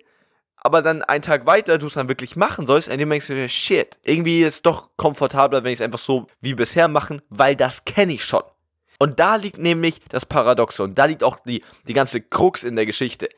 aber 0.62 0.82
dann 0.82 1.02
einen 1.02 1.22
Tag 1.22 1.46
weiter 1.46 1.78
du 1.78 1.86
es 1.86 1.94
dann 1.94 2.08
wirklich 2.08 2.36
machen 2.36 2.66
sollst, 2.66 2.88
dem 2.88 3.10
denkst 3.10 3.26
du 3.26 3.34
dir, 3.34 3.48
shit, 3.48 3.98
irgendwie 4.02 4.42
ist 4.42 4.54
es 4.54 4.62
doch 4.62 4.90
komfortabler, 4.96 5.64
wenn 5.64 5.72
ich 5.72 5.80
es 5.80 5.84
einfach 5.84 5.98
so 5.98 6.28
wie 6.40 6.54
bisher 6.54 6.88
machen, 6.88 7.20
weil 7.28 7.56
das 7.56 7.84
kenne 7.84 8.12
ich 8.12 8.24
schon. 8.24 8.42
Und 8.98 9.18
da 9.18 9.36
liegt 9.36 9.58
nämlich 9.58 10.00
das 10.08 10.24
Paradoxe 10.24 10.84
und 10.84 10.96
da 10.96 11.06
liegt 11.06 11.24
auch 11.24 11.40
die, 11.40 11.64
die 11.88 11.94
ganze 11.94 12.20
Krux 12.20 12.62
in 12.62 12.76
der 12.76 12.86
Geschichte. 12.86 13.28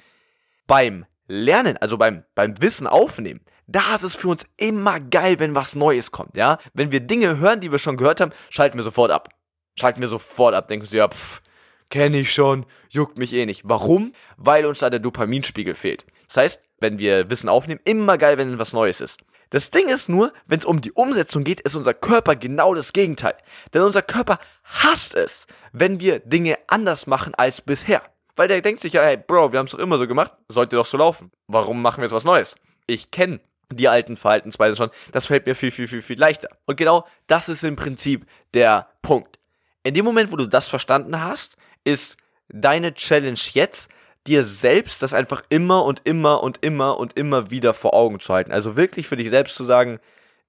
Beim 0.67 1.07
Lernen, 1.27 1.79
also 1.79 1.97
beim, 1.97 2.25
beim 2.35 2.61
Wissen 2.61 2.87
aufnehmen, 2.87 3.41
da 3.67 3.95
ist 3.95 4.03
es 4.03 4.15
für 4.15 4.29
uns 4.29 4.47
immer 4.59 5.01
geil, 5.01 5.39
wenn 5.39 5.55
was 5.55 5.75
Neues 5.75 6.11
kommt, 6.11 6.37
ja? 6.37 6.59
Wenn 6.75 6.93
wir 6.93 7.01
Dinge 7.01 7.39
hören, 7.39 7.61
die 7.61 7.73
wir 7.73 7.79
schon 7.79 7.97
gehört 7.97 8.21
haben, 8.21 8.33
schalten 8.51 8.77
wir 8.77 8.83
sofort 8.83 9.11
ab. 9.11 9.31
Schalten 9.77 10.03
wir 10.03 10.09
sofort 10.09 10.55
ab, 10.55 10.69
denken 10.69 10.87
wir, 10.91 10.99
ja, 10.99 11.09
pff, 11.09 11.41
kenne 11.89 12.19
ich 12.19 12.33
schon, 12.33 12.67
juckt 12.91 13.17
mich 13.17 13.33
eh 13.33 13.47
nicht. 13.47 13.63
Warum? 13.65 14.13
Weil 14.37 14.67
uns 14.67 14.81
da 14.81 14.91
der 14.91 15.01
Dopaminspiegel 15.01 15.75
fehlt. 15.75 16.05
Das 16.29 16.37
heißt, 16.39 16.63
wenn 16.81 16.99
wir 16.99 17.31
Wissen 17.31 17.49
aufnehmen, 17.49 17.81
immer 17.85 18.19
geil, 18.19 18.39
wenn 18.39 18.59
was 18.59 18.73
Neues 18.73 19.01
ist. 19.01 19.21
Das 19.51 19.71
Ding 19.71 19.89
ist 19.89 20.09
nur, 20.09 20.33
wenn 20.47 20.59
es 20.59 20.65
um 20.65 20.81
die 20.81 20.93
Umsetzung 20.93 21.45
geht, 21.45 21.61
ist 21.61 21.77
unser 21.77 21.95
Körper 21.95 22.35
genau 22.35 22.75
das 22.75 22.93
Gegenteil. 22.93 23.37
Denn 23.73 23.83
unser 23.83 24.03
Körper 24.03 24.39
hasst 24.65 25.15
es, 25.15 25.47
wenn 25.73 26.01
wir 26.01 26.19
Dinge 26.19 26.59
anders 26.67 27.07
machen 27.07 27.35
als 27.37 27.61
bisher. 27.61 28.03
Weil 28.37 28.49
der 28.49 28.61
denkt 28.63 28.81
sich 28.81 28.95
ja, 28.95 29.03
hey 29.03 29.17
Bro, 29.17 29.53
wir 29.53 29.59
haben 29.59 29.67
es 29.67 29.73
doch 29.73 29.79
immer 29.79 29.99
so 29.99 30.09
gemacht, 30.09 30.33
sollte 30.49 30.77
doch 30.77 30.87
so 30.87 30.97
laufen. 30.97 31.31
Warum 31.47 31.83
machen 31.83 31.99
wir 31.99 32.07
jetzt 32.07 32.13
was 32.13 32.25
Neues? 32.25 32.57
Ich 32.87 33.11
kenne 33.11 33.41
die 33.71 33.89
alten 33.89 34.17
Verhaltensweisen 34.17 34.77
schon, 34.77 34.91
das 35.13 35.27
fällt 35.27 35.47
mir 35.47 35.55
viel, 35.55 35.71
viel, 35.71 35.89
viel, 35.89 36.03
viel 36.03 36.19
leichter. 36.19 36.49
Und 36.67 36.77
genau 36.77 37.07
das 37.27 37.49
ist 37.49 37.65
im 37.65 37.77
Prinzip 37.77 38.27
der 38.53 38.89
Punkt. 39.03 39.39
In 39.83 39.95
dem 39.95 40.05
Moment, 40.05 40.33
wo 40.33 40.37
du 40.37 40.47
das 40.47 40.69
verstanden 40.69 41.23
hast, 41.23 41.57
ist 41.85 42.17
deine 42.49 42.95
Challenge 42.95 43.39
jetzt, 43.53 43.91
dir 44.27 44.45
selbst 44.45 45.03
das 45.03 45.15
einfach 45.15 45.43
immer 45.49 45.85
und 45.85 46.03
immer 46.05 46.43
und 46.43 46.65
immer 46.65 46.99
und 46.99 47.19
immer 47.19 47.51
wieder 47.51 47.75
vor 47.75 47.95
Augen 47.95 48.21
zu 48.21 48.33
halten. 48.33 48.53
Also 48.53 48.77
wirklich 48.77 49.07
für 49.07 49.17
dich 49.17 49.31
selbst 49.31 49.57
zu 49.57 49.65
sagen, 49.65 49.99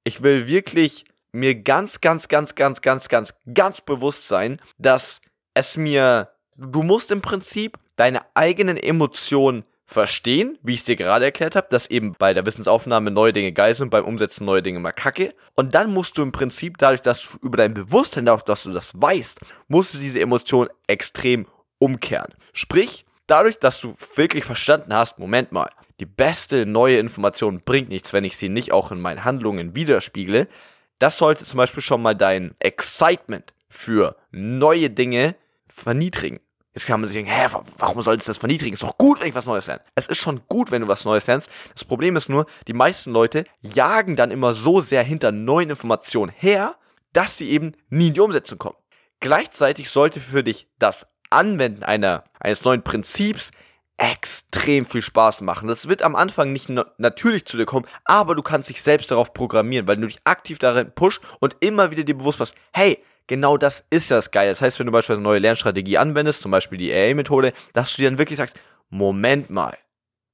ich 0.04 0.24
will 0.24 0.48
wirklich 0.48 1.06
mir 1.32 1.56
ganz, 1.56 2.02
ganz, 2.02 2.28
ganz, 2.28 2.56
ganz, 2.56 2.82
ganz, 2.82 3.10
ganz, 3.10 3.34
ganz 3.54 3.82
bewusst 3.82 4.28
sein, 4.28 4.60
dass 4.78 5.20
es 5.54 5.78
mir, 5.78 6.30
du 6.56 6.84
musst 6.84 7.12
im 7.12 7.22
Prinzip 7.22 7.78
deine 7.98 8.22
eigenen 8.34 8.78
Emotionen 8.78 9.66
verstehen, 9.86 10.58
wie 10.64 10.74
ich 10.74 10.80
es 10.80 10.86
dir 10.86 10.96
gerade 10.96 11.26
erklärt 11.26 11.56
habe, 11.56 11.68
dass 11.70 11.90
eben 11.90 12.16
bei 12.18 12.34
der 12.34 12.46
Wissensaufnahme 12.46 13.12
neue 13.12 13.34
Dinge 13.34 13.52
geil 13.52 13.76
sind, 13.76 13.92
beim 13.92 14.06
Umsetzen 14.06 14.46
neue 14.46 14.64
Dinge 14.64 14.80
mal 14.80 14.92
kacke. 14.92 15.34
Und 15.56 15.76
dann 15.76 15.94
musst 15.94 16.18
du 16.18 16.24
im 16.24 16.32
Prinzip, 16.32 16.78
dadurch, 16.78 17.02
dass 17.02 17.32
du 17.32 17.46
über 17.46 17.58
dein 17.58 17.74
Bewusstsein, 17.74 18.26
dadurch, 18.26 18.44
dass 18.44 18.64
du 18.64 18.72
das 18.72 18.94
weißt, 19.00 19.42
musst 19.68 19.94
du 19.94 20.00
diese 20.00 20.22
Emotion 20.22 20.70
extrem 20.88 21.46
umkehren. 21.78 22.34
Sprich, 22.54 23.05
dadurch, 23.28 23.60
dass 23.60 23.80
du 23.82 23.96
wirklich 24.16 24.46
verstanden 24.46 24.94
hast, 24.94 25.20
Moment 25.20 25.52
mal, 25.52 25.70
die 26.00 26.06
beste 26.06 26.66
neue 26.66 26.98
Information 26.98 27.62
bringt 27.62 27.90
nichts, 27.90 28.14
wenn 28.14 28.24
ich 28.24 28.38
sie 28.38 28.50
nicht 28.50 28.72
auch 28.72 28.92
in 28.92 29.00
meinen 29.00 29.24
Handlungen 29.24 29.76
widerspiegle, 29.76 30.48
das 31.00 31.18
sollte 31.18 31.44
zum 31.44 31.58
Beispiel 31.58 31.84
schon 31.84 32.02
mal 32.02 32.16
dein 32.16 32.56
Excitement 32.60 33.54
für 33.70 34.16
neue 34.32 34.90
Dinge 34.90 35.36
verniedrigen. 35.68 36.40
Jetzt 36.74 36.88
kann 36.88 37.00
man 37.00 37.08
sich 37.08 37.16
denken, 37.16 37.32
hä, 37.32 37.48
warum 37.78 38.02
soll 38.02 38.16
es 38.16 38.26
das 38.26 38.38
verniedrigen? 38.38 38.74
Ist 38.74 38.84
doch 38.84 38.98
gut, 38.98 39.22
wenn 39.22 39.28
ich 39.28 39.36
was 39.36 39.46
Neues 39.46 39.68
lerne. 39.68 39.82
Es 39.96 40.08
ist 40.08 40.18
schon 40.18 40.42
gut, 40.50 40.72
wenn 40.72 40.82
du 40.82 40.90
was 40.90 41.06
Neues 41.06 41.26
lernst. 41.26 41.50
Das 41.74 41.86
Problem 41.86 42.18
ist 42.18 42.28
nur, 42.28 42.46
die 42.68 42.74
meisten 42.74 43.12
Leute 43.12 43.46
jagen 43.62 44.18
dann 44.18 44.30
immer 44.30 44.54
so 44.54 44.82
sehr 44.82 45.04
hinter 45.04 45.32
neuen 45.32 45.70
Informationen 45.70 46.34
her, 46.36 46.76
dass 47.14 47.38
sie 47.38 47.50
eben 47.50 47.74
nie 47.90 48.08
in 48.08 48.14
die 48.14 48.20
Umsetzung 48.20 48.58
kommen. 48.58 48.76
Gleichzeitig 49.22 49.90
sollte 49.90 50.20
für 50.20 50.44
dich 50.44 50.68
das 50.78 51.08
Anwenden 51.30 51.84
einer, 51.84 52.24
eines 52.40 52.64
neuen 52.64 52.84
Prinzips 52.84 53.52
extrem 53.98 54.86
viel 54.86 55.02
Spaß 55.02 55.42
machen. 55.42 55.68
Das 55.68 55.88
wird 55.88 56.02
am 56.02 56.16
Anfang 56.16 56.52
nicht 56.52 56.70
natürlich 56.98 57.46
zu 57.46 57.58
dir 57.58 57.66
kommen, 57.66 57.86
aber 58.04 58.36
du 58.36 58.42
kannst 58.42 58.70
dich 58.70 58.82
selbst 58.82 59.12
darauf 59.12 59.34
programmieren, 59.34 59.88
weil 59.88 59.98
du 59.98 60.08
dich 60.08 60.20
aktiv 60.26 60.60
darin 60.60 60.92
pusht 60.94 61.24
und 61.40 61.56
immer 61.62 61.92
wieder 61.92 62.04
dir 62.04 62.18
bewusst 62.18 62.40
machst, 62.40 62.56
hey, 62.74 63.00
genau 63.28 63.58
das 63.58 63.86
ist 63.90 64.12
das 64.12 64.32
geil. 64.32 64.50
Das 64.50 64.62
heißt, 64.62 64.80
wenn 64.80 64.88
du 64.88 64.92
beispielsweise 64.92 65.20
eine 65.20 65.30
neue 65.30 65.40
Lernstrategie 65.40 65.98
anwendest, 65.98 66.42
zum 66.42 66.52
Beispiel 66.52 66.78
die 66.78 66.94
AA-Methode, 66.94 67.54
dass 67.74 67.96
du 67.96 68.02
dir 68.02 68.10
dann 68.10 68.18
wirklich 68.18 68.38
sagst, 68.38 68.60
Moment 68.90 69.50
mal, 69.50 69.78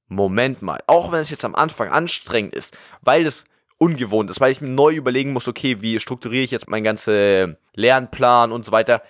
Moment 0.08 0.60
mal, 0.60 0.80
auch 0.88 1.12
wenn 1.12 1.20
es 1.20 1.30
jetzt 1.30 1.44
am 1.44 1.54
Anfang 1.54 1.88
anstrengend 1.88 2.54
ist, 2.54 2.76
weil 3.00 3.24
es 3.26 3.44
ungewohnt 3.78 4.30
ist, 4.30 4.40
weil 4.40 4.52
ich 4.52 4.60
mir 4.60 4.68
neu 4.68 4.94
überlegen 4.94 5.32
muss, 5.32 5.48
okay, 5.48 5.80
wie 5.80 5.98
strukturiere 5.98 6.44
ich 6.44 6.50
jetzt 6.50 6.68
meinen 6.68 6.84
ganzen 6.84 7.56
Lernplan 7.74 8.52
und 8.52 8.64
so 8.64 8.72
weiter, 8.72 9.02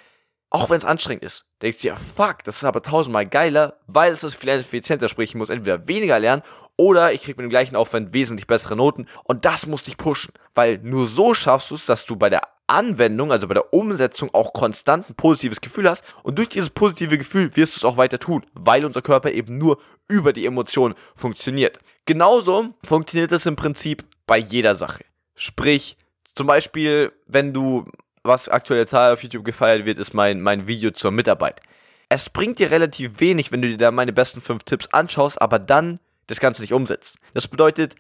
auch 0.53 0.69
wenn 0.69 0.77
es 0.77 0.85
anstrengend 0.85 1.25
ist, 1.25 1.47
denkst 1.63 1.79
du 1.79 1.89
dir, 1.89 1.97
fuck, 2.15 2.45
das 2.45 2.57
ist 2.59 2.65
aber 2.65 2.83
tausendmal 2.83 3.27
geiler, 3.27 3.79
weil 3.87 4.13
es 4.13 4.23
ist 4.23 4.35
viel 4.35 4.51
effizienter, 4.51 5.09
sprich, 5.09 5.31
ich 5.31 5.35
muss 5.35 5.49
entweder 5.49 5.89
weniger 5.89 6.19
lernen 6.19 6.43
oder 6.77 7.13
ich 7.13 7.23
kriege 7.23 7.39
mit 7.39 7.45
dem 7.45 7.51
gleichen 7.51 7.75
Aufwand 7.75 8.13
wesentlich 8.13 8.47
bessere 8.47 8.77
Noten 8.77 9.07
und 9.25 9.47
das 9.47 9.67
muss 9.67 9.83
dich 9.83 9.97
pushen, 9.97 10.35
weil 10.55 10.79
nur 10.83 11.07
so 11.07 11.33
schaffst 11.33 11.71
du 11.71 11.75
es, 11.75 11.87
dass 11.87 12.05
du 12.05 12.17
bei 12.17 12.29
der 12.29 12.43
Anwendung, 12.67 13.33
also 13.33 13.49
bei 13.49 13.55
der 13.55 13.73
Umsetzung 13.73 14.29
auch 14.35 14.53
konstant 14.53 15.09
ein 15.09 15.15
positives 15.15 15.63
Gefühl 15.63 15.89
hast 15.89 16.05
und 16.23 16.39
durch 16.39 16.51
dieses 16.51 16.69
positive 16.69 17.17
Gefühl 17.17 17.57
wirst 17.57 17.75
du 17.75 17.79
es 17.79 17.85
auch 17.85 17.97
weiter 17.97 18.19
tun, 18.19 18.45
weil 18.53 18.85
unser 18.85 19.01
Körper 19.01 19.31
eben 19.31 19.57
nur 19.57 19.79
über 20.07 20.35
die 20.35 20.45
Emotionen 20.45 20.95
funktioniert. 21.17 21.79
Genauso 22.05 22.75
funktioniert 22.85 23.33
es 23.33 23.47
im 23.47 23.57
Prinzip 23.57 24.05
bei 24.27 24.37
jeder 24.37 24.75
Sache. 24.75 25.05
Sprich, 25.35 25.97
zum 26.35 26.47
Beispiel, 26.47 27.13
wenn 27.27 27.55
du 27.55 27.87
was 28.25 28.49
aktuell 28.49 28.85
total 28.85 29.13
auf 29.13 29.23
YouTube 29.23 29.45
gefeiert 29.45 29.85
wird, 29.85 29.99
ist 29.99 30.15
mein, 30.15 30.41
mein 30.41 30.67
Video 30.67 30.91
zur 30.91 31.11
Mitarbeit. 31.11 31.61
Es 32.09 32.29
bringt 32.31 32.59
dir 32.59 32.71
relativ 32.71 33.21
wenig, 33.21 33.53
wenn 33.53 33.63
du 33.63 33.69
dir 33.69 33.79
da 33.79 33.91
meine 33.91 34.13
besten 34.13 34.41
fünf 34.41 34.65
Tipps 34.65 34.89
anschaust, 34.93 35.41
aber 35.41 35.59
dann 35.59 35.99
das 36.27 36.41
Ganze 36.41 36.63
nicht 36.63 36.73
umsetzt. 36.73 37.19
Das 37.35 37.49
bedeutet 37.49 37.95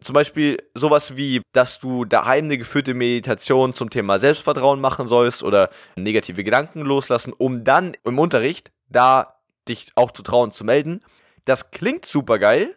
zum 0.00 0.12
Beispiel 0.12 0.58
sowas 0.74 1.16
wie, 1.16 1.40
dass 1.52 1.78
du 1.78 2.04
daheim 2.04 2.44
eine 2.44 2.58
geführte 2.58 2.94
Meditation 2.94 3.74
zum 3.74 3.90
Thema 3.90 4.18
Selbstvertrauen 4.18 4.80
machen 4.80 5.08
sollst 5.08 5.42
oder 5.42 5.70
negative 5.96 6.44
Gedanken 6.44 6.82
loslassen, 6.82 7.32
um 7.32 7.64
dann 7.64 7.96
im 8.04 8.18
Unterricht 8.18 8.70
da 8.88 9.40
dich 9.68 9.92
auch 9.94 10.10
zu 10.10 10.22
trauen 10.22 10.52
zu 10.52 10.64
melden. 10.64 11.00
Das 11.46 11.70
klingt 11.70 12.04
super 12.04 12.38
geil, 12.38 12.76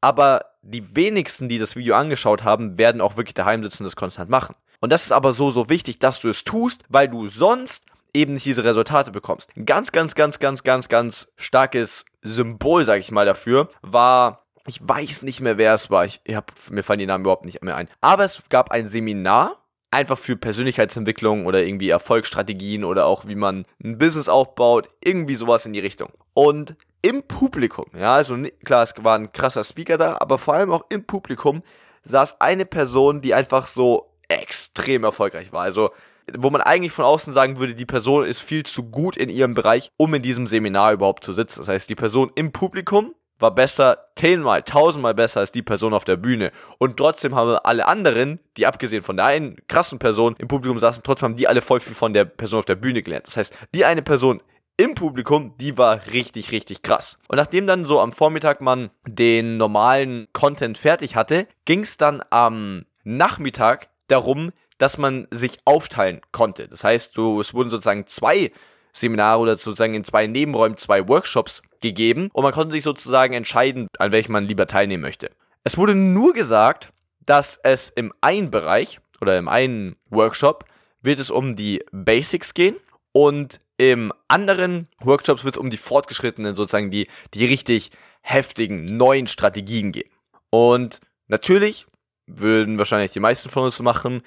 aber 0.00 0.46
die 0.62 0.96
wenigsten, 0.96 1.48
die 1.48 1.58
das 1.58 1.76
Video 1.76 1.94
angeschaut 1.94 2.44
haben, 2.44 2.78
werden 2.78 3.00
auch 3.00 3.16
wirklich 3.16 3.34
daheim 3.34 3.62
sitzen 3.62 3.82
und 3.82 3.86
das 3.86 3.96
konstant 3.96 4.30
machen. 4.30 4.54
Und 4.84 4.90
das 4.90 5.04
ist 5.04 5.12
aber 5.12 5.32
so, 5.32 5.50
so 5.50 5.70
wichtig, 5.70 5.98
dass 5.98 6.20
du 6.20 6.28
es 6.28 6.44
tust, 6.44 6.82
weil 6.90 7.08
du 7.08 7.26
sonst 7.26 7.86
eben 8.12 8.34
nicht 8.34 8.44
diese 8.44 8.64
Resultate 8.64 9.12
bekommst. 9.12 9.48
Ein 9.56 9.64
ganz, 9.64 9.92
ganz, 9.92 10.14
ganz, 10.14 10.40
ganz, 10.40 10.62
ganz, 10.62 10.90
ganz 10.90 11.32
starkes 11.36 12.04
Symbol, 12.20 12.84
sag 12.84 13.00
ich 13.00 13.10
mal, 13.10 13.24
dafür 13.24 13.70
war, 13.80 14.44
ich 14.66 14.86
weiß 14.86 15.22
nicht 15.22 15.40
mehr, 15.40 15.56
wer 15.56 15.72
es 15.72 15.90
war. 15.90 16.04
Ich, 16.04 16.20
ich 16.24 16.34
hab, 16.34 16.52
mir 16.68 16.82
fallen 16.82 16.98
die 16.98 17.06
Namen 17.06 17.24
überhaupt 17.24 17.46
nicht 17.46 17.64
mehr 17.64 17.76
ein. 17.76 17.88
Aber 18.02 18.24
es 18.24 18.42
gab 18.50 18.72
ein 18.72 18.86
Seminar, 18.86 19.56
einfach 19.90 20.18
für 20.18 20.36
Persönlichkeitsentwicklung 20.36 21.46
oder 21.46 21.64
irgendwie 21.64 21.88
Erfolgsstrategien 21.88 22.84
oder 22.84 23.06
auch 23.06 23.26
wie 23.26 23.36
man 23.36 23.64
ein 23.82 23.96
Business 23.96 24.28
aufbaut, 24.28 24.90
irgendwie 25.02 25.36
sowas 25.36 25.64
in 25.64 25.72
die 25.72 25.80
Richtung. 25.80 26.10
Und 26.34 26.76
im 27.00 27.22
Publikum, 27.22 27.86
ja, 27.98 28.16
also 28.16 28.36
klar, 28.66 28.82
es 28.82 28.92
war 29.02 29.16
ein 29.16 29.32
krasser 29.32 29.64
Speaker 29.64 29.96
da, 29.96 30.18
aber 30.20 30.36
vor 30.36 30.52
allem 30.52 30.72
auch 30.72 30.84
im 30.90 31.06
Publikum 31.06 31.62
saß 32.02 32.38
eine 32.42 32.66
Person, 32.66 33.22
die 33.22 33.32
einfach 33.32 33.66
so 33.66 34.10
extrem 34.28 35.04
erfolgreich 35.04 35.52
war. 35.52 35.62
Also, 35.62 35.90
wo 36.32 36.50
man 36.50 36.60
eigentlich 36.60 36.92
von 36.92 37.04
außen 37.04 37.32
sagen 37.32 37.58
würde, 37.58 37.74
die 37.74 37.86
Person 37.86 38.24
ist 38.24 38.40
viel 38.40 38.64
zu 38.64 38.84
gut 38.84 39.16
in 39.16 39.28
ihrem 39.28 39.54
Bereich, 39.54 39.90
um 39.96 40.14
in 40.14 40.22
diesem 40.22 40.46
Seminar 40.46 40.92
überhaupt 40.92 41.24
zu 41.24 41.32
sitzen. 41.32 41.60
Das 41.60 41.68
heißt, 41.68 41.90
die 41.90 41.94
Person 41.94 42.30
im 42.34 42.52
Publikum 42.52 43.14
war 43.38 43.54
besser, 43.54 43.98
zehnmal, 44.16 44.62
tausendmal 44.62 45.14
besser 45.14 45.40
als 45.40 45.52
die 45.52 45.62
Person 45.62 45.92
auf 45.92 46.04
der 46.04 46.16
Bühne. 46.16 46.52
Und 46.78 46.96
trotzdem 46.96 47.34
haben 47.34 47.58
alle 47.64 47.86
anderen, 47.86 48.40
die 48.56 48.66
abgesehen 48.66 49.02
von 49.02 49.16
der 49.16 49.26
einen 49.26 49.56
krassen 49.68 49.98
Person 49.98 50.36
im 50.38 50.48
Publikum 50.48 50.78
saßen, 50.78 51.02
trotzdem 51.04 51.30
haben 51.30 51.36
die 51.36 51.48
alle 51.48 51.60
voll 51.60 51.80
viel 51.80 51.94
von 51.94 52.12
der 52.12 52.24
Person 52.24 52.60
auf 52.60 52.64
der 52.64 52.76
Bühne 52.76 53.02
gelernt. 53.02 53.26
Das 53.26 53.36
heißt, 53.36 53.54
die 53.74 53.84
eine 53.84 54.02
Person 54.02 54.40
im 54.76 54.94
Publikum, 54.94 55.54
die 55.58 55.78
war 55.78 56.00
richtig, 56.12 56.52
richtig 56.52 56.82
krass. 56.82 57.18
Und 57.28 57.36
nachdem 57.36 57.66
dann 57.66 57.86
so 57.86 58.00
am 58.00 58.12
Vormittag 58.12 58.60
man 58.60 58.90
den 59.06 59.56
normalen 59.56 60.26
Content 60.32 60.78
fertig 60.78 61.14
hatte, 61.16 61.46
ging 61.64 61.80
es 61.80 61.96
dann 61.96 62.22
am 62.30 62.84
Nachmittag 63.04 63.88
darum, 64.08 64.52
dass 64.78 64.98
man 64.98 65.26
sich 65.30 65.58
aufteilen 65.64 66.20
konnte. 66.32 66.68
Das 66.68 66.84
heißt, 66.84 67.16
du, 67.16 67.40
es 67.40 67.54
wurden 67.54 67.70
sozusagen 67.70 68.06
zwei 68.06 68.50
Seminare 68.92 69.40
oder 69.40 69.56
sozusagen 69.56 69.94
in 69.94 70.04
zwei 70.04 70.26
Nebenräumen 70.26 70.78
zwei 70.78 71.06
Workshops 71.08 71.62
gegeben 71.80 72.30
und 72.32 72.42
man 72.42 72.52
konnte 72.52 72.72
sich 72.72 72.82
sozusagen 72.82 73.34
entscheiden, 73.34 73.88
an 73.98 74.12
welchem 74.12 74.32
man 74.32 74.44
lieber 74.44 74.66
teilnehmen 74.66 75.02
möchte. 75.02 75.30
Es 75.64 75.76
wurde 75.76 75.94
nur 75.94 76.32
gesagt, 76.32 76.90
dass 77.26 77.58
es 77.62 77.90
im 77.90 78.12
einen 78.20 78.50
Bereich 78.50 79.00
oder 79.20 79.38
im 79.38 79.48
einen 79.48 79.96
Workshop 80.10 80.64
wird 81.02 81.18
es 81.18 81.30
um 81.30 81.56
die 81.56 81.84
Basics 81.92 82.54
gehen 82.54 82.76
und 83.12 83.58
im 83.76 84.12
anderen 84.28 84.88
Workshops 85.00 85.44
wird 85.44 85.56
es 85.56 85.60
um 85.60 85.70
die 85.70 85.76
fortgeschrittenen, 85.76 86.54
sozusagen 86.54 86.90
die, 86.90 87.08
die 87.34 87.44
richtig 87.44 87.90
heftigen 88.22 88.84
neuen 88.84 89.26
Strategien 89.26 89.92
gehen. 89.92 90.08
Und 90.50 91.00
natürlich 91.26 91.86
würden 92.26 92.78
wahrscheinlich 92.78 93.12
die 93.12 93.20
meisten 93.20 93.50
von 93.50 93.64
uns 93.64 93.80
machen, 93.80 94.22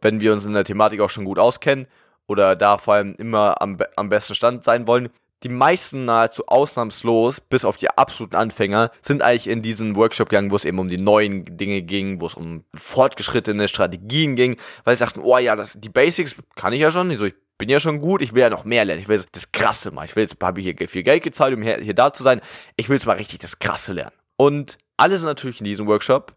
wenn 0.00 0.20
wir 0.20 0.32
uns 0.32 0.44
in 0.46 0.54
der 0.54 0.64
Thematik 0.64 1.00
auch 1.00 1.10
schon 1.10 1.24
gut 1.24 1.38
auskennen 1.38 1.86
oder 2.26 2.56
da 2.56 2.78
vor 2.78 2.94
allem 2.94 3.14
immer 3.16 3.60
am, 3.60 3.78
am 3.96 4.08
besten 4.08 4.34
Stand 4.34 4.64
sein 4.64 4.86
wollen. 4.86 5.08
Die 5.44 5.48
meisten 5.48 6.04
nahezu 6.04 6.46
ausnahmslos, 6.48 7.40
bis 7.40 7.64
auf 7.64 7.76
die 7.76 7.88
absoluten 7.90 8.34
Anfänger, 8.34 8.90
sind 9.02 9.22
eigentlich 9.22 9.46
in 9.46 9.62
diesen 9.62 9.94
Workshop 9.94 10.30
gegangen, 10.30 10.50
wo 10.50 10.56
es 10.56 10.64
eben 10.64 10.80
um 10.80 10.88
die 10.88 10.98
neuen 10.98 11.44
Dinge 11.56 11.82
ging, 11.82 12.20
wo 12.20 12.26
es 12.26 12.34
um 12.34 12.64
fortgeschrittene 12.74 13.68
Strategien 13.68 14.34
ging, 14.34 14.56
weil 14.82 14.96
sie 14.96 15.00
sagten, 15.00 15.20
oh 15.20 15.38
ja, 15.38 15.54
das, 15.54 15.74
die 15.76 15.88
Basics 15.88 16.42
kann 16.56 16.72
ich 16.72 16.80
ja 16.80 16.90
schon, 16.90 17.10
also 17.12 17.24
ich 17.24 17.34
bin 17.56 17.68
ja 17.68 17.78
schon 17.78 18.00
gut, 18.00 18.20
ich 18.20 18.34
will 18.34 18.42
ja 18.42 18.50
noch 18.50 18.64
mehr 18.64 18.84
lernen, 18.84 19.00
ich 19.00 19.08
will 19.08 19.22
das 19.30 19.52
Krasse 19.52 19.92
mal, 19.92 20.04
ich 20.04 20.16
will 20.16 20.24
jetzt, 20.24 20.36
habe 20.42 20.60
ich 20.60 20.74
hier 20.76 20.88
viel 20.88 21.04
Geld 21.04 21.22
gezahlt, 21.22 21.54
um 21.54 21.62
hier, 21.62 21.78
hier 21.78 21.94
da 21.94 22.12
zu 22.12 22.24
sein, 22.24 22.40
ich 22.76 22.88
will 22.88 22.96
jetzt 22.96 23.06
mal 23.06 23.16
richtig 23.16 23.38
das 23.38 23.60
Krasse 23.60 23.92
lernen. 23.92 24.14
Und 24.36 24.76
alle 24.96 25.18
sind 25.18 25.26
natürlich 25.26 25.60
in 25.60 25.64
diesem 25.64 25.86
Workshop 25.86 26.34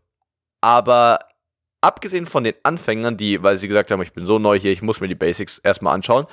aber 0.61 1.19
abgesehen 1.81 2.27
von 2.27 2.43
den 2.43 2.53
Anfängern, 2.63 3.17
die, 3.17 3.41
weil 3.43 3.57
sie 3.57 3.67
gesagt 3.67 3.91
haben, 3.91 4.01
ich 4.01 4.13
bin 4.13 4.25
so 4.25 4.39
neu 4.39 4.59
hier, 4.59 4.71
ich 4.71 4.81
muss 4.81 5.01
mir 5.01 5.07
die 5.07 5.15
Basics 5.15 5.57
erstmal 5.57 5.93
anschauen, 5.93 6.27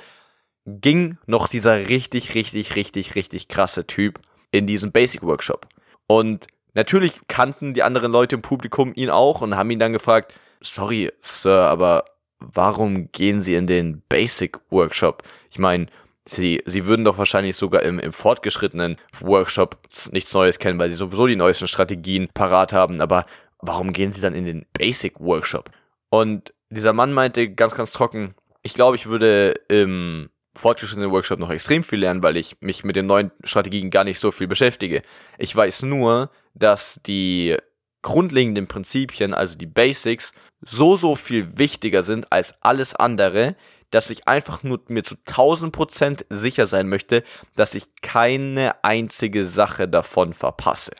ging 0.65 1.17
noch 1.25 1.47
dieser 1.47 1.89
richtig, 1.89 2.35
richtig, 2.35 2.75
richtig, 2.75 3.15
richtig 3.15 3.47
krasse 3.47 3.87
Typ 3.87 4.19
in 4.51 4.67
diesem 4.67 4.91
Basic 4.91 5.23
Workshop. 5.23 5.67
Und 6.07 6.47
natürlich 6.75 7.19
kannten 7.27 7.73
die 7.73 7.83
anderen 7.83 8.11
Leute 8.11 8.35
im 8.35 8.41
Publikum 8.41 8.93
ihn 8.95 9.09
auch 9.09 9.41
und 9.41 9.55
haben 9.55 9.71
ihn 9.71 9.79
dann 9.79 9.93
gefragt, 9.93 10.33
sorry, 10.61 11.11
Sir, 11.21 11.67
aber 11.67 12.05
warum 12.39 13.11
gehen 13.11 13.41
Sie 13.41 13.55
in 13.55 13.67
den 13.67 14.01
Basic 14.09 14.57
Workshop? 14.69 15.23
Ich 15.49 15.59
meine, 15.59 15.87
Sie, 16.25 16.61
sie 16.65 16.85
würden 16.85 17.05
doch 17.05 17.17
wahrscheinlich 17.17 17.55
sogar 17.55 17.81
im, 17.81 17.97
im 17.97 18.13
fortgeschrittenen 18.13 18.97
Workshop 19.19 19.79
nichts 20.11 20.31
Neues 20.31 20.59
kennen, 20.59 20.77
weil 20.77 20.91
sie 20.91 20.95
sowieso 20.95 21.25
die 21.25 21.35
neuesten 21.35 21.67
Strategien 21.67 22.27
parat 22.31 22.71
haben. 22.71 23.01
Aber 23.01 23.25
warum 23.61 23.93
gehen 23.93 24.11
sie 24.11 24.21
dann 24.21 24.35
in 24.35 24.45
den 24.45 24.65
Basic 24.73 25.19
Workshop? 25.19 25.71
Und 26.09 26.53
dieser 26.69 26.93
Mann 26.93 27.13
meinte 27.13 27.49
ganz, 27.53 27.75
ganz 27.75 27.91
trocken, 27.91 28.35
ich 28.61 28.73
glaube, 28.73 28.95
ich 28.95 29.07
würde 29.07 29.53
im 29.69 30.29
fortgeschrittenen 30.55 31.11
Workshop 31.11 31.39
noch 31.39 31.51
extrem 31.51 31.83
viel 31.83 31.99
lernen, 31.99 32.23
weil 32.23 32.37
ich 32.37 32.57
mich 32.59 32.83
mit 32.83 32.95
den 32.95 33.05
neuen 33.05 33.31
Strategien 33.43 33.89
gar 33.89 34.03
nicht 34.03 34.19
so 34.19 34.31
viel 34.31 34.47
beschäftige. 34.47 35.03
Ich 35.37 35.55
weiß 35.55 35.83
nur, 35.83 36.29
dass 36.53 36.99
die 37.05 37.57
grundlegenden 38.01 38.67
Prinzipien, 38.67 39.33
also 39.33 39.57
die 39.57 39.65
Basics, 39.65 40.31
so, 40.61 40.97
so 40.97 41.15
viel 41.15 41.57
wichtiger 41.57 42.03
sind 42.03 42.31
als 42.31 42.61
alles 42.61 42.95
andere, 42.95 43.55
dass 43.91 44.09
ich 44.09 44.27
einfach 44.27 44.63
nur 44.63 44.81
mir 44.87 45.03
zu 45.03 45.15
1000% 45.15 46.25
sicher 46.29 46.67
sein 46.67 46.89
möchte, 46.89 47.23
dass 47.55 47.75
ich 47.75 47.95
keine 48.01 48.83
einzige 48.83 49.45
Sache 49.45 49.87
davon 49.87 50.33
verpasse. 50.33 50.91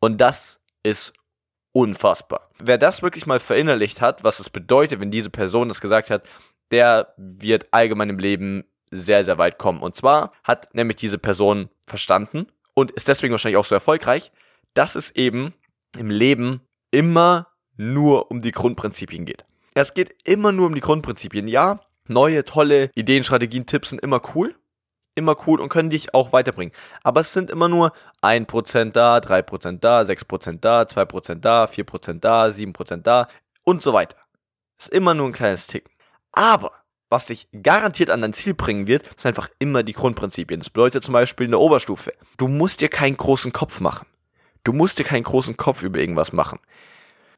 Und 0.00 0.20
das 0.20 0.60
ist 0.82 1.12
unfassbar. 1.74 2.48
Wer 2.58 2.78
das 2.78 3.02
wirklich 3.02 3.26
mal 3.26 3.40
verinnerlicht 3.40 4.00
hat, 4.00 4.24
was 4.24 4.38
es 4.38 4.48
bedeutet, 4.48 5.00
wenn 5.00 5.10
diese 5.10 5.28
Person 5.28 5.68
das 5.68 5.80
gesagt 5.80 6.08
hat, 6.08 6.22
der 6.70 7.12
wird 7.16 7.66
allgemein 7.72 8.08
im 8.08 8.18
Leben 8.18 8.64
sehr, 8.90 9.24
sehr 9.24 9.38
weit 9.38 9.58
kommen. 9.58 9.80
Und 9.80 9.96
zwar 9.96 10.32
hat 10.44 10.72
nämlich 10.74 10.96
diese 10.96 11.18
Person 11.18 11.68
verstanden 11.86 12.46
und 12.74 12.92
ist 12.92 13.08
deswegen 13.08 13.32
wahrscheinlich 13.32 13.58
auch 13.58 13.64
so 13.64 13.74
erfolgreich, 13.74 14.30
dass 14.72 14.94
es 14.94 15.10
eben 15.10 15.52
im 15.98 16.10
Leben 16.10 16.60
immer 16.90 17.48
nur 17.76 18.30
um 18.30 18.38
die 18.38 18.52
Grundprinzipien 18.52 19.24
geht. 19.24 19.44
Es 19.74 19.94
geht 19.94 20.14
immer 20.24 20.52
nur 20.52 20.66
um 20.66 20.74
die 20.76 20.80
Grundprinzipien. 20.80 21.48
Ja, 21.48 21.80
neue, 22.06 22.44
tolle 22.44 22.90
Ideen, 22.94 23.24
Strategien, 23.24 23.66
Tipps 23.66 23.90
sind 23.90 24.00
immer 24.00 24.22
cool. 24.34 24.54
Immer 25.14 25.36
cool 25.46 25.60
und 25.60 25.68
können 25.68 25.90
dich 25.90 26.12
auch 26.12 26.32
weiterbringen. 26.32 26.74
Aber 27.02 27.20
es 27.20 27.32
sind 27.32 27.50
immer 27.50 27.68
nur 27.68 27.92
1% 28.22 28.90
da, 28.92 29.18
3% 29.18 29.78
da, 29.78 30.00
6% 30.00 30.58
da, 30.60 30.82
2% 30.82 31.34
da, 31.36 31.64
4% 31.66 32.20
da, 32.20 32.46
7% 32.46 32.96
da 32.96 33.28
und 33.62 33.82
so 33.82 33.92
weiter. 33.92 34.16
Ist 34.78 34.90
immer 34.90 35.14
nur 35.14 35.28
ein 35.28 35.32
kleines 35.32 35.68
Tick. 35.68 35.88
Aber 36.32 36.72
was 37.10 37.26
dich 37.26 37.46
garantiert 37.62 38.10
an 38.10 38.22
dein 38.22 38.32
Ziel 38.32 38.54
bringen 38.54 38.88
wird, 38.88 39.04
sind 39.18 39.28
einfach 39.28 39.48
immer 39.60 39.84
die 39.84 39.92
Grundprinzipien. 39.92 40.58
Das 40.58 40.70
bedeutet 40.70 41.04
zum 41.04 41.12
Beispiel 41.12 41.46
eine 41.46 41.58
Oberstufe. 41.58 42.12
Du 42.38 42.48
musst 42.48 42.80
dir 42.80 42.88
keinen 42.88 43.16
großen 43.16 43.52
Kopf 43.52 43.80
machen. 43.80 44.08
Du 44.64 44.72
musst 44.72 44.98
dir 44.98 45.04
keinen 45.04 45.22
großen 45.22 45.56
Kopf 45.56 45.82
über 45.82 46.00
irgendwas 46.00 46.32
machen. 46.32 46.58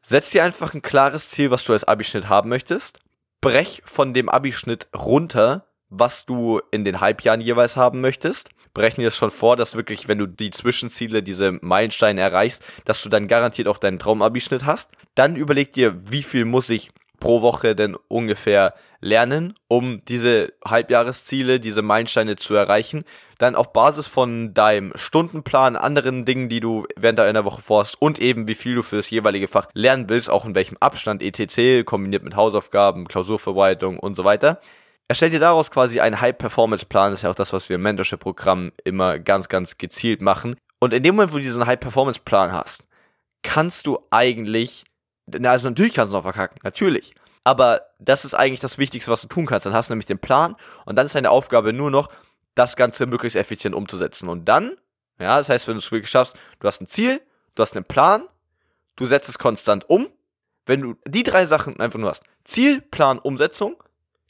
Setz 0.02 0.30
dir 0.30 0.45
einfach 0.45 0.73
ein 0.73 0.83
klares 0.83 1.28
Ziel, 1.28 1.50
was 1.50 1.64
du 1.64 1.73
als 1.73 1.85
Abischnitt 1.85 2.28
haben 2.28 2.49
möchtest. 2.49 3.00
Brech 3.40 3.83
von 3.85 4.14
dem 4.14 4.28
Abischnitt 4.28 4.88
runter, 4.97 5.66
was 5.90 6.26
du 6.26 6.61
in 6.71 6.85
den 6.85 7.00
Halbjahren 7.00 7.40
jeweils 7.40 7.76
haben 7.76 8.00
möchtest. 8.00 8.50
Berechne 8.75 9.05
das 9.05 9.16
schon 9.16 9.31
vor, 9.31 9.57
dass 9.57 9.75
wirklich, 9.75 10.07
wenn 10.07 10.19
du 10.19 10.26
die 10.26 10.50
Zwischenziele, 10.50 11.23
diese 11.23 11.52
Meilensteine 11.62 12.21
erreichst, 12.21 12.62
dass 12.85 13.02
du 13.02 13.09
dann 13.09 13.28
garantiert 13.28 13.69
auch 13.69 13.78
deinen 13.78 13.99
Traumabischnitt 13.99 14.64
hast. 14.64 14.90
Dann 15.14 15.37
überleg 15.37 15.73
dir, 15.73 15.97
wie 16.11 16.23
viel 16.23 16.45
muss 16.45 16.69
ich 16.69 16.90
pro 17.19 17.43
Woche 17.43 17.75
denn 17.75 17.97
ungefähr 18.09 18.75
lernen, 19.00 19.55
um 19.69 20.02
diese 20.07 20.52
Halbjahresziele, 20.64 21.61
diese 21.61 21.83
Meilensteine 21.83 22.37
zu 22.37 22.55
erreichen. 22.55 23.05
Dann 23.38 23.55
auf 23.55 23.73
Basis 23.73 24.07
von 24.07 24.55
deinem 24.55 24.93
Stundenplan, 24.95 25.76
anderen 25.76 26.25
Dingen, 26.25 26.49
die 26.49 26.61
du 26.61 26.87
während 26.97 27.21
einer 27.21 27.45
Woche 27.45 27.62
vorhast 27.62 28.00
und 28.00 28.19
eben 28.19 28.49
wie 28.49 28.55
viel 28.55 28.75
du 28.75 28.83
für 28.83 28.97
das 28.97 29.11
jeweilige 29.11 29.49
Fach 29.49 29.69
lernen 29.75 30.09
willst, 30.09 30.31
auch 30.31 30.45
in 30.45 30.55
welchem 30.55 30.76
Abstand, 30.78 31.23
etc., 31.23 31.85
kombiniert 31.85 32.25
mit 32.25 32.37
Hausaufgaben, 32.37 33.09
Klausurverwaltung 33.09 33.99
und 33.99 34.16
so 34.16 34.25
weiter. 34.25 34.61
Erstell 35.09 35.31
dir 35.31 35.41
daraus 35.41 35.71
quasi 35.71 36.01
einen 36.01 36.21
High-Performance-Plan, 36.21 37.13
das 37.13 37.21
ist 37.21 37.25
ja 37.25 37.31
auch 37.31 37.35
das, 37.35 37.53
was 37.53 37.69
wir 37.69 37.77
im 37.77 37.83
Mentorship-Programm 37.83 38.73
immer 38.85 39.19
ganz, 39.19 39.49
ganz 39.49 39.79
gezielt 39.79 40.21
machen. 40.21 40.57
Und 40.81 40.93
in 40.93 41.03
dem 41.03 41.15
Moment, 41.15 41.33
wo 41.33 41.37
du 41.37 41.43
diesen 41.43 41.67
High-Performance-Plan 41.67 42.53
hast, 42.53 42.85
kannst 43.43 43.87
du 43.87 43.99
eigentlich 44.11 44.85
na, 45.27 45.51
also 45.51 45.69
natürlich 45.69 45.95
kannst 45.95 46.13
du 46.13 46.17
noch 46.17 46.23
verkacken, 46.23 46.59
natürlich. 46.63 47.15
Aber 47.45 47.83
das 47.99 48.25
ist 48.25 48.35
eigentlich 48.35 48.61
das 48.61 48.79
Wichtigste, 48.79 49.11
was 49.11 49.23
du 49.23 49.29
tun 49.29 49.47
kannst. 49.47 49.67
Dann 49.67 49.73
hast 49.73 49.89
du 49.89 49.93
nämlich 49.93 50.07
den 50.07 50.19
Plan 50.19 50.57
und 50.85 50.97
dann 50.97 51.07
ist 51.07 51.15
deine 51.15 51.31
Aufgabe 51.31 51.73
nur 51.73 51.91
noch, 51.91 52.09
das 52.55 52.75
Ganze 52.77 53.07
möglichst 53.07 53.37
effizient 53.37 53.75
umzusetzen. 53.75 54.29
Und 54.29 54.47
dann, 54.47 54.77
ja, 55.21 55.37
das 55.39 55.49
heißt, 55.49 55.69
wenn 55.69 55.75
du 55.75 55.81
es 55.81 55.93
wirklich 55.93 56.11
schaffst, 56.11 56.37
du 56.59 56.67
hast 56.67 56.81
ein 56.81 56.87
Ziel, 56.87 57.21
du 57.55 57.63
hast 57.63 57.77
einen 57.77 57.85
Plan, 57.85 58.23
du 58.97 59.05
setzt 59.05 59.29
es 59.29 59.39
konstant 59.39 59.89
um. 59.91 60.09
Wenn 60.65 60.81
du 60.81 60.97
die 61.07 61.23
drei 61.23 61.47
Sachen 61.47 61.79
einfach 61.79 61.99
nur 61.99 62.11
hast, 62.11 62.25
Ziel, 62.45 62.81
Plan, 62.81 63.19
Umsetzung, 63.19 63.77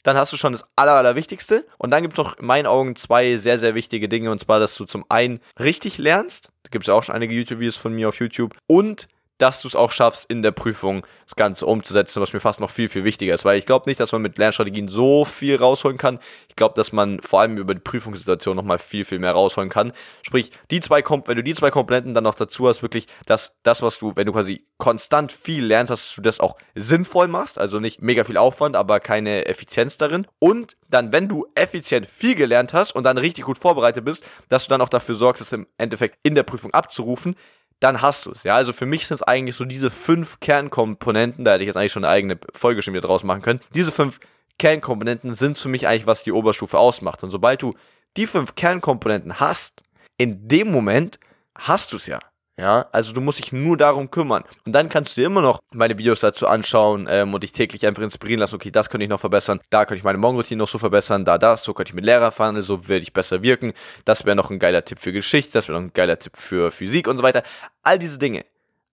dann 0.07 0.15
hast 0.15 0.31
du 0.31 0.37
schon 0.37 0.53
das 0.53 0.63
Aller, 0.77 0.93
Allerwichtigste. 0.93 1.65
Und 1.77 1.91
dann 1.91 2.01
gibt 2.01 2.13
es 2.13 2.17
noch 2.17 2.37
in 2.37 2.45
meinen 2.45 2.65
Augen 2.65 2.95
zwei 2.95 3.35
sehr, 3.35 3.57
sehr 3.57 3.75
wichtige 3.75 4.07
Dinge. 4.07 4.31
Und 4.31 4.39
zwar, 4.39 4.57
dass 4.57 4.75
du 4.75 4.85
zum 4.85 5.03
einen 5.09 5.41
richtig 5.59 5.97
lernst. 5.97 6.49
Da 6.63 6.69
gibt 6.69 6.83
es 6.83 6.87
ja 6.87 6.93
auch 6.93 7.03
schon 7.03 7.13
einige 7.13 7.35
YouTube-Videos 7.35 7.75
von 7.75 7.93
mir 7.93 8.07
auf 8.07 8.17
YouTube. 8.17 8.55
Und 8.67 9.09
dass 9.37 9.61
du 9.61 9.67
es 9.67 9.75
auch 9.75 9.91
schaffst, 9.91 10.25
in 10.29 10.41
der 10.41 10.51
Prüfung 10.51 11.05
das 11.25 11.35
Ganze 11.35 11.65
umzusetzen, 11.65 12.21
was 12.21 12.33
mir 12.33 12.39
fast 12.39 12.59
noch 12.59 12.69
viel, 12.69 12.89
viel 12.89 13.03
wichtiger 13.03 13.35
ist, 13.35 13.45
weil 13.45 13.59
ich 13.59 13.65
glaube 13.65 13.89
nicht, 13.89 13.99
dass 13.99 14.11
man 14.11 14.21
mit 14.21 14.37
Lernstrategien 14.37 14.87
so 14.87 15.25
viel 15.25 15.57
rausholen 15.57 15.97
kann. 15.97 16.19
Ich 16.49 16.55
glaube, 16.55 16.75
dass 16.75 16.91
man 16.91 17.19
vor 17.21 17.41
allem 17.41 17.57
über 17.57 17.73
die 17.73 17.81
Prüfungssituation 17.81 18.55
nochmal 18.55 18.79
viel, 18.79 19.05
viel 19.05 19.19
mehr 19.19 19.33
rausholen 19.33 19.69
kann. 19.69 19.93
Sprich, 20.23 20.51
die 20.71 20.79
zwei 20.79 21.01
Komp 21.01 21.27
wenn 21.27 21.35
du 21.35 21.43
die 21.43 21.53
zwei 21.53 21.71
Komponenten 21.71 22.13
dann 22.13 22.23
noch 22.23 22.35
dazu 22.35 22.67
hast, 22.67 22.81
wirklich, 22.81 23.07
dass 23.25 23.57
das, 23.63 23.81
was 23.81 23.99
du, 23.99 24.15
wenn 24.15 24.25
du 24.25 24.33
quasi 24.33 24.65
konstant 24.77 25.31
viel 25.31 25.65
lernst, 25.65 25.91
dass 25.91 26.15
du 26.15 26.21
das 26.21 26.39
auch 26.39 26.55
sinnvoll 26.75 27.27
machst, 27.27 27.57
also 27.57 27.79
nicht 27.79 28.01
mega 28.01 28.23
viel 28.23 28.37
Aufwand, 28.37 28.75
aber 28.75 28.99
keine 28.99 29.45
Effizienz 29.45 29.97
darin. 29.97 30.27
Und 30.39 30.77
dann, 30.89 31.11
wenn 31.11 31.27
du 31.27 31.45
effizient 31.55 32.07
viel 32.07 32.35
gelernt 32.35 32.73
hast 32.73 32.95
und 32.95 33.03
dann 33.03 33.17
richtig 33.17 33.45
gut 33.45 33.57
vorbereitet 33.57 34.05
bist, 34.05 34.25
dass 34.49 34.65
du 34.65 34.69
dann 34.69 34.81
auch 34.81 34.89
dafür 34.89 35.15
sorgst, 35.15 35.41
es 35.41 35.51
im 35.51 35.67
Endeffekt 35.77 36.17
in 36.23 36.35
der 36.35 36.43
Prüfung 36.43 36.73
abzurufen, 36.73 37.35
dann 37.79 38.01
hast 38.01 38.25
du 38.25 38.31
es. 38.31 38.43
Ja, 38.43 38.55
also 38.55 38.73
für 38.73 38.85
mich 38.85 39.07
sind 39.07 39.15
es 39.15 39.23
eigentlich 39.23 39.55
so 39.55 39.65
diese 39.65 39.91
fünf 39.91 40.39
Kernkomponenten, 40.39 41.45
da 41.45 41.53
hätte 41.53 41.63
ich 41.63 41.67
jetzt 41.67 41.77
eigentlich 41.77 41.91
schon 41.91 42.03
eine 42.03 42.13
eigene 42.13 42.39
Folge 42.53 42.81
schon 42.81 42.93
wieder 42.93 43.07
draus 43.07 43.23
machen 43.23 43.41
können. 43.41 43.59
Diese 43.73 43.91
fünf 43.91 44.19
Kernkomponenten 44.59 45.35
sind 45.35 45.57
für 45.57 45.69
mich 45.69 45.87
eigentlich, 45.87 46.07
was 46.07 46.23
die 46.23 46.31
Oberstufe 46.31 46.77
ausmacht. 46.77 47.23
Und 47.23 47.29
sobald 47.29 47.61
du 47.61 47.75
die 48.15 48.27
fünf 48.27 48.55
Kernkomponenten 48.55 49.39
hast, 49.39 49.83
in 50.17 50.47
dem 50.47 50.71
Moment 50.71 51.19
hast 51.55 51.93
du 51.93 51.97
es 51.97 52.07
ja. 52.07 52.19
Ja, 52.59 52.87
also 52.91 53.13
du 53.13 53.21
musst 53.21 53.37
dich 53.37 53.51
nur 53.51 53.77
darum 53.77 54.09
kümmern. 54.09 54.43
Und 54.65 54.73
dann 54.73 54.89
kannst 54.89 55.15
du 55.15 55.21
dir 55.21 55.27
immer 55.27 55.43
noch 55.43 55.59
meine 55.71 55.99
Videos 55.99 56.21
dazu 56.21 56.47
anschauen 56.47 57.07
ähm, 57.07 57.31
und 57.35 57.43
dich 57.43 57.51
täglich 57.51 57.85
einfach 57.85 58.01
inspirieren 58.01 58.39
lassen, 58.39 58.55
okay, 58.55 58.71
das 58.71 58.89
könnte 58.89 59.03
ich 59.03 59.11
noch 59.11 59.19
verbessern, 59.19 59.59
da 59.69 59.85
könnte 59.85 59.99
ich 59.99 60.03
meine 60.03 60.17
Morgenroutine 60.17 60.57
noch 60.57 60.67
so 60.67 60.79
verbessern, 60.79 61.23
da 61.23 61.37
das, 61.37 61.63
so 61.63 61.75
könnte 61.75 61.91
ich 61.91 61.95
mit 61.95 62.03
Lehrer 62.03 62.31
fahren, 62.31 62.59
so 62.63 62.87
werde 62.87 63.03
ich 63.03 63.13
besser 63.13 63.43
wirken. 63.43 63.73
Das 64.05 64.25
wäre 64.25 64.35
noch 64.35 64.49
ein 64.49 64.57
geiler 64.57 64.83
Tipp 64.83 64.99
für 64.99 65.13
Geschichte, 65.13 65.53
das 65.53 65.67
wäre 65.67 65.77
noch 65.77 65.85
ein 65.87 65.93
geiler 65.93 66.17
Tipp 66.17 66.35
für 66.35 66.71
Physik 66.71 67.07
und 67.07 67.17
so 67.17 67.23
weiter. 67.23 67.43
All 67.83 67.99
diese 67.99 68.17
Dinge. 68.17 68.43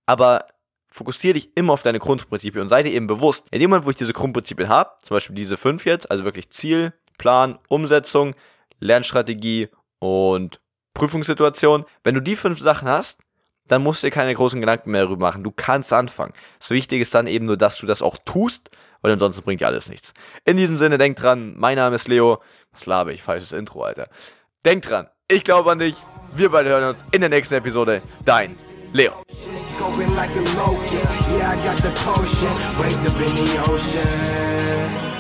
Aber 0.05 0.45
fokussiere 0.91 1.35
dich 1.35 1.57
immer 1.57 1.73
auf 1.73 1.83
deine 1.83 2.01
Grundprinzipien 2.01 2.61
und 2.61 2.69
sei 2.69 2.83
dir 2.83 2.93
eben 2.93 3.07
bewusst, 3.07 3.47
in 3.51 3.61
dem 3.61 3.71
Moment, 3.71 3.87
wo 3.87 3.91
ich 3.91 3.97
diese 3.97 4.13
Grundprinzipien 4.13 4.69
habe, 4.69 4.91
zum 5.01 5.17
Beispiel 5.17 5.37
diese 5.37 5.57
fünf 5.57 5.87
jetzt, 5.87 6.11
also 6.11 6.25
wirklich 6.25 6.51
Ziel, 6.51 6.93
Plan, 7.17 7.59
Umsetzung, 7.69 8.35
Lernstrategie 8.79 9.71
und 10.01 10.61
Prüfungssituation, 10.93 11.87
wenn 12.05 12.15
du 12.15 12.21
die 12.21 12.37
fünf 12.37 12.61
Sachen 12.61 12.89
hast, 12.89 13.24
dann 13.69 13.83
musst 13.83 14.03
du 14.03 14.07
dir 14.07 14.11
keine 14.11 14.35
großen 14.35 14.61
Gedanken 14.61 14.91
mehr 14.91 15.05
darüber 15.05 15.27
machen. 15.27 15.43
Du 15.43 15.51
kannst 15.51 15.93
anfangen. 15.93 16.33
Das 16.59 16.71
Wichtige 16.71 17.03
ist 17.03 17.15
dann 17.15 17.27
eben 17.27 17.47
nur, 17.47 17.57
dass 17.57 17.79
du 17.79 17.87
das 17.87 18.03
auch 18.03 18.19
tust, 18.25 18.71
weil 19.01 19.13
ansonsten 19.13 19.43
bringt 19.43 19.61
dir 19.61 19.67
alles 19.67 19.89
nichts. 19.89 20.15
In 20.45 20.57
diesem 20.57 20.79
Sinne, 20.79 20.99
denk 20.99 21.17
dran, 21.17 21.55
mein 21.57 21.77
Name 21.77 21.97
ist 21.97 22.09
Leo. 22.09 22.43
Was 22.73 22.87
labe 22.87 23.13
ich? 23.13 23.23
Falsches 23.23 23.53
Intro, 23.53 23.83
Alter. 23.83 24.09
Denk 24.65 24.83
dran, 24.83 25.09
ich 25.29 25.45
glaube 25.45 25.71
an 25.71 25.79
dich. 25.79 25.97
Wir 26.33 26.51
beide 26.51 26.71
hören 26.71 26.85
uns 26.85 27.05
in 27.13 27.21
der 27.21 27.31
nächsten 27.31 27.55
Episode. 27.55 28.03
Dein 28.25 28.57
Leo. 28.93 29.13
Yeah, 31.37 31.53
I 31.53 31.57
got 31.57 31.77
the 31.83 31.91
potion, 31.91 32.53
waves 32.79 33.05
up 33.07 33.21
in 33.21 33.35
the 33.35 33.59
ocean. 33.71 35.14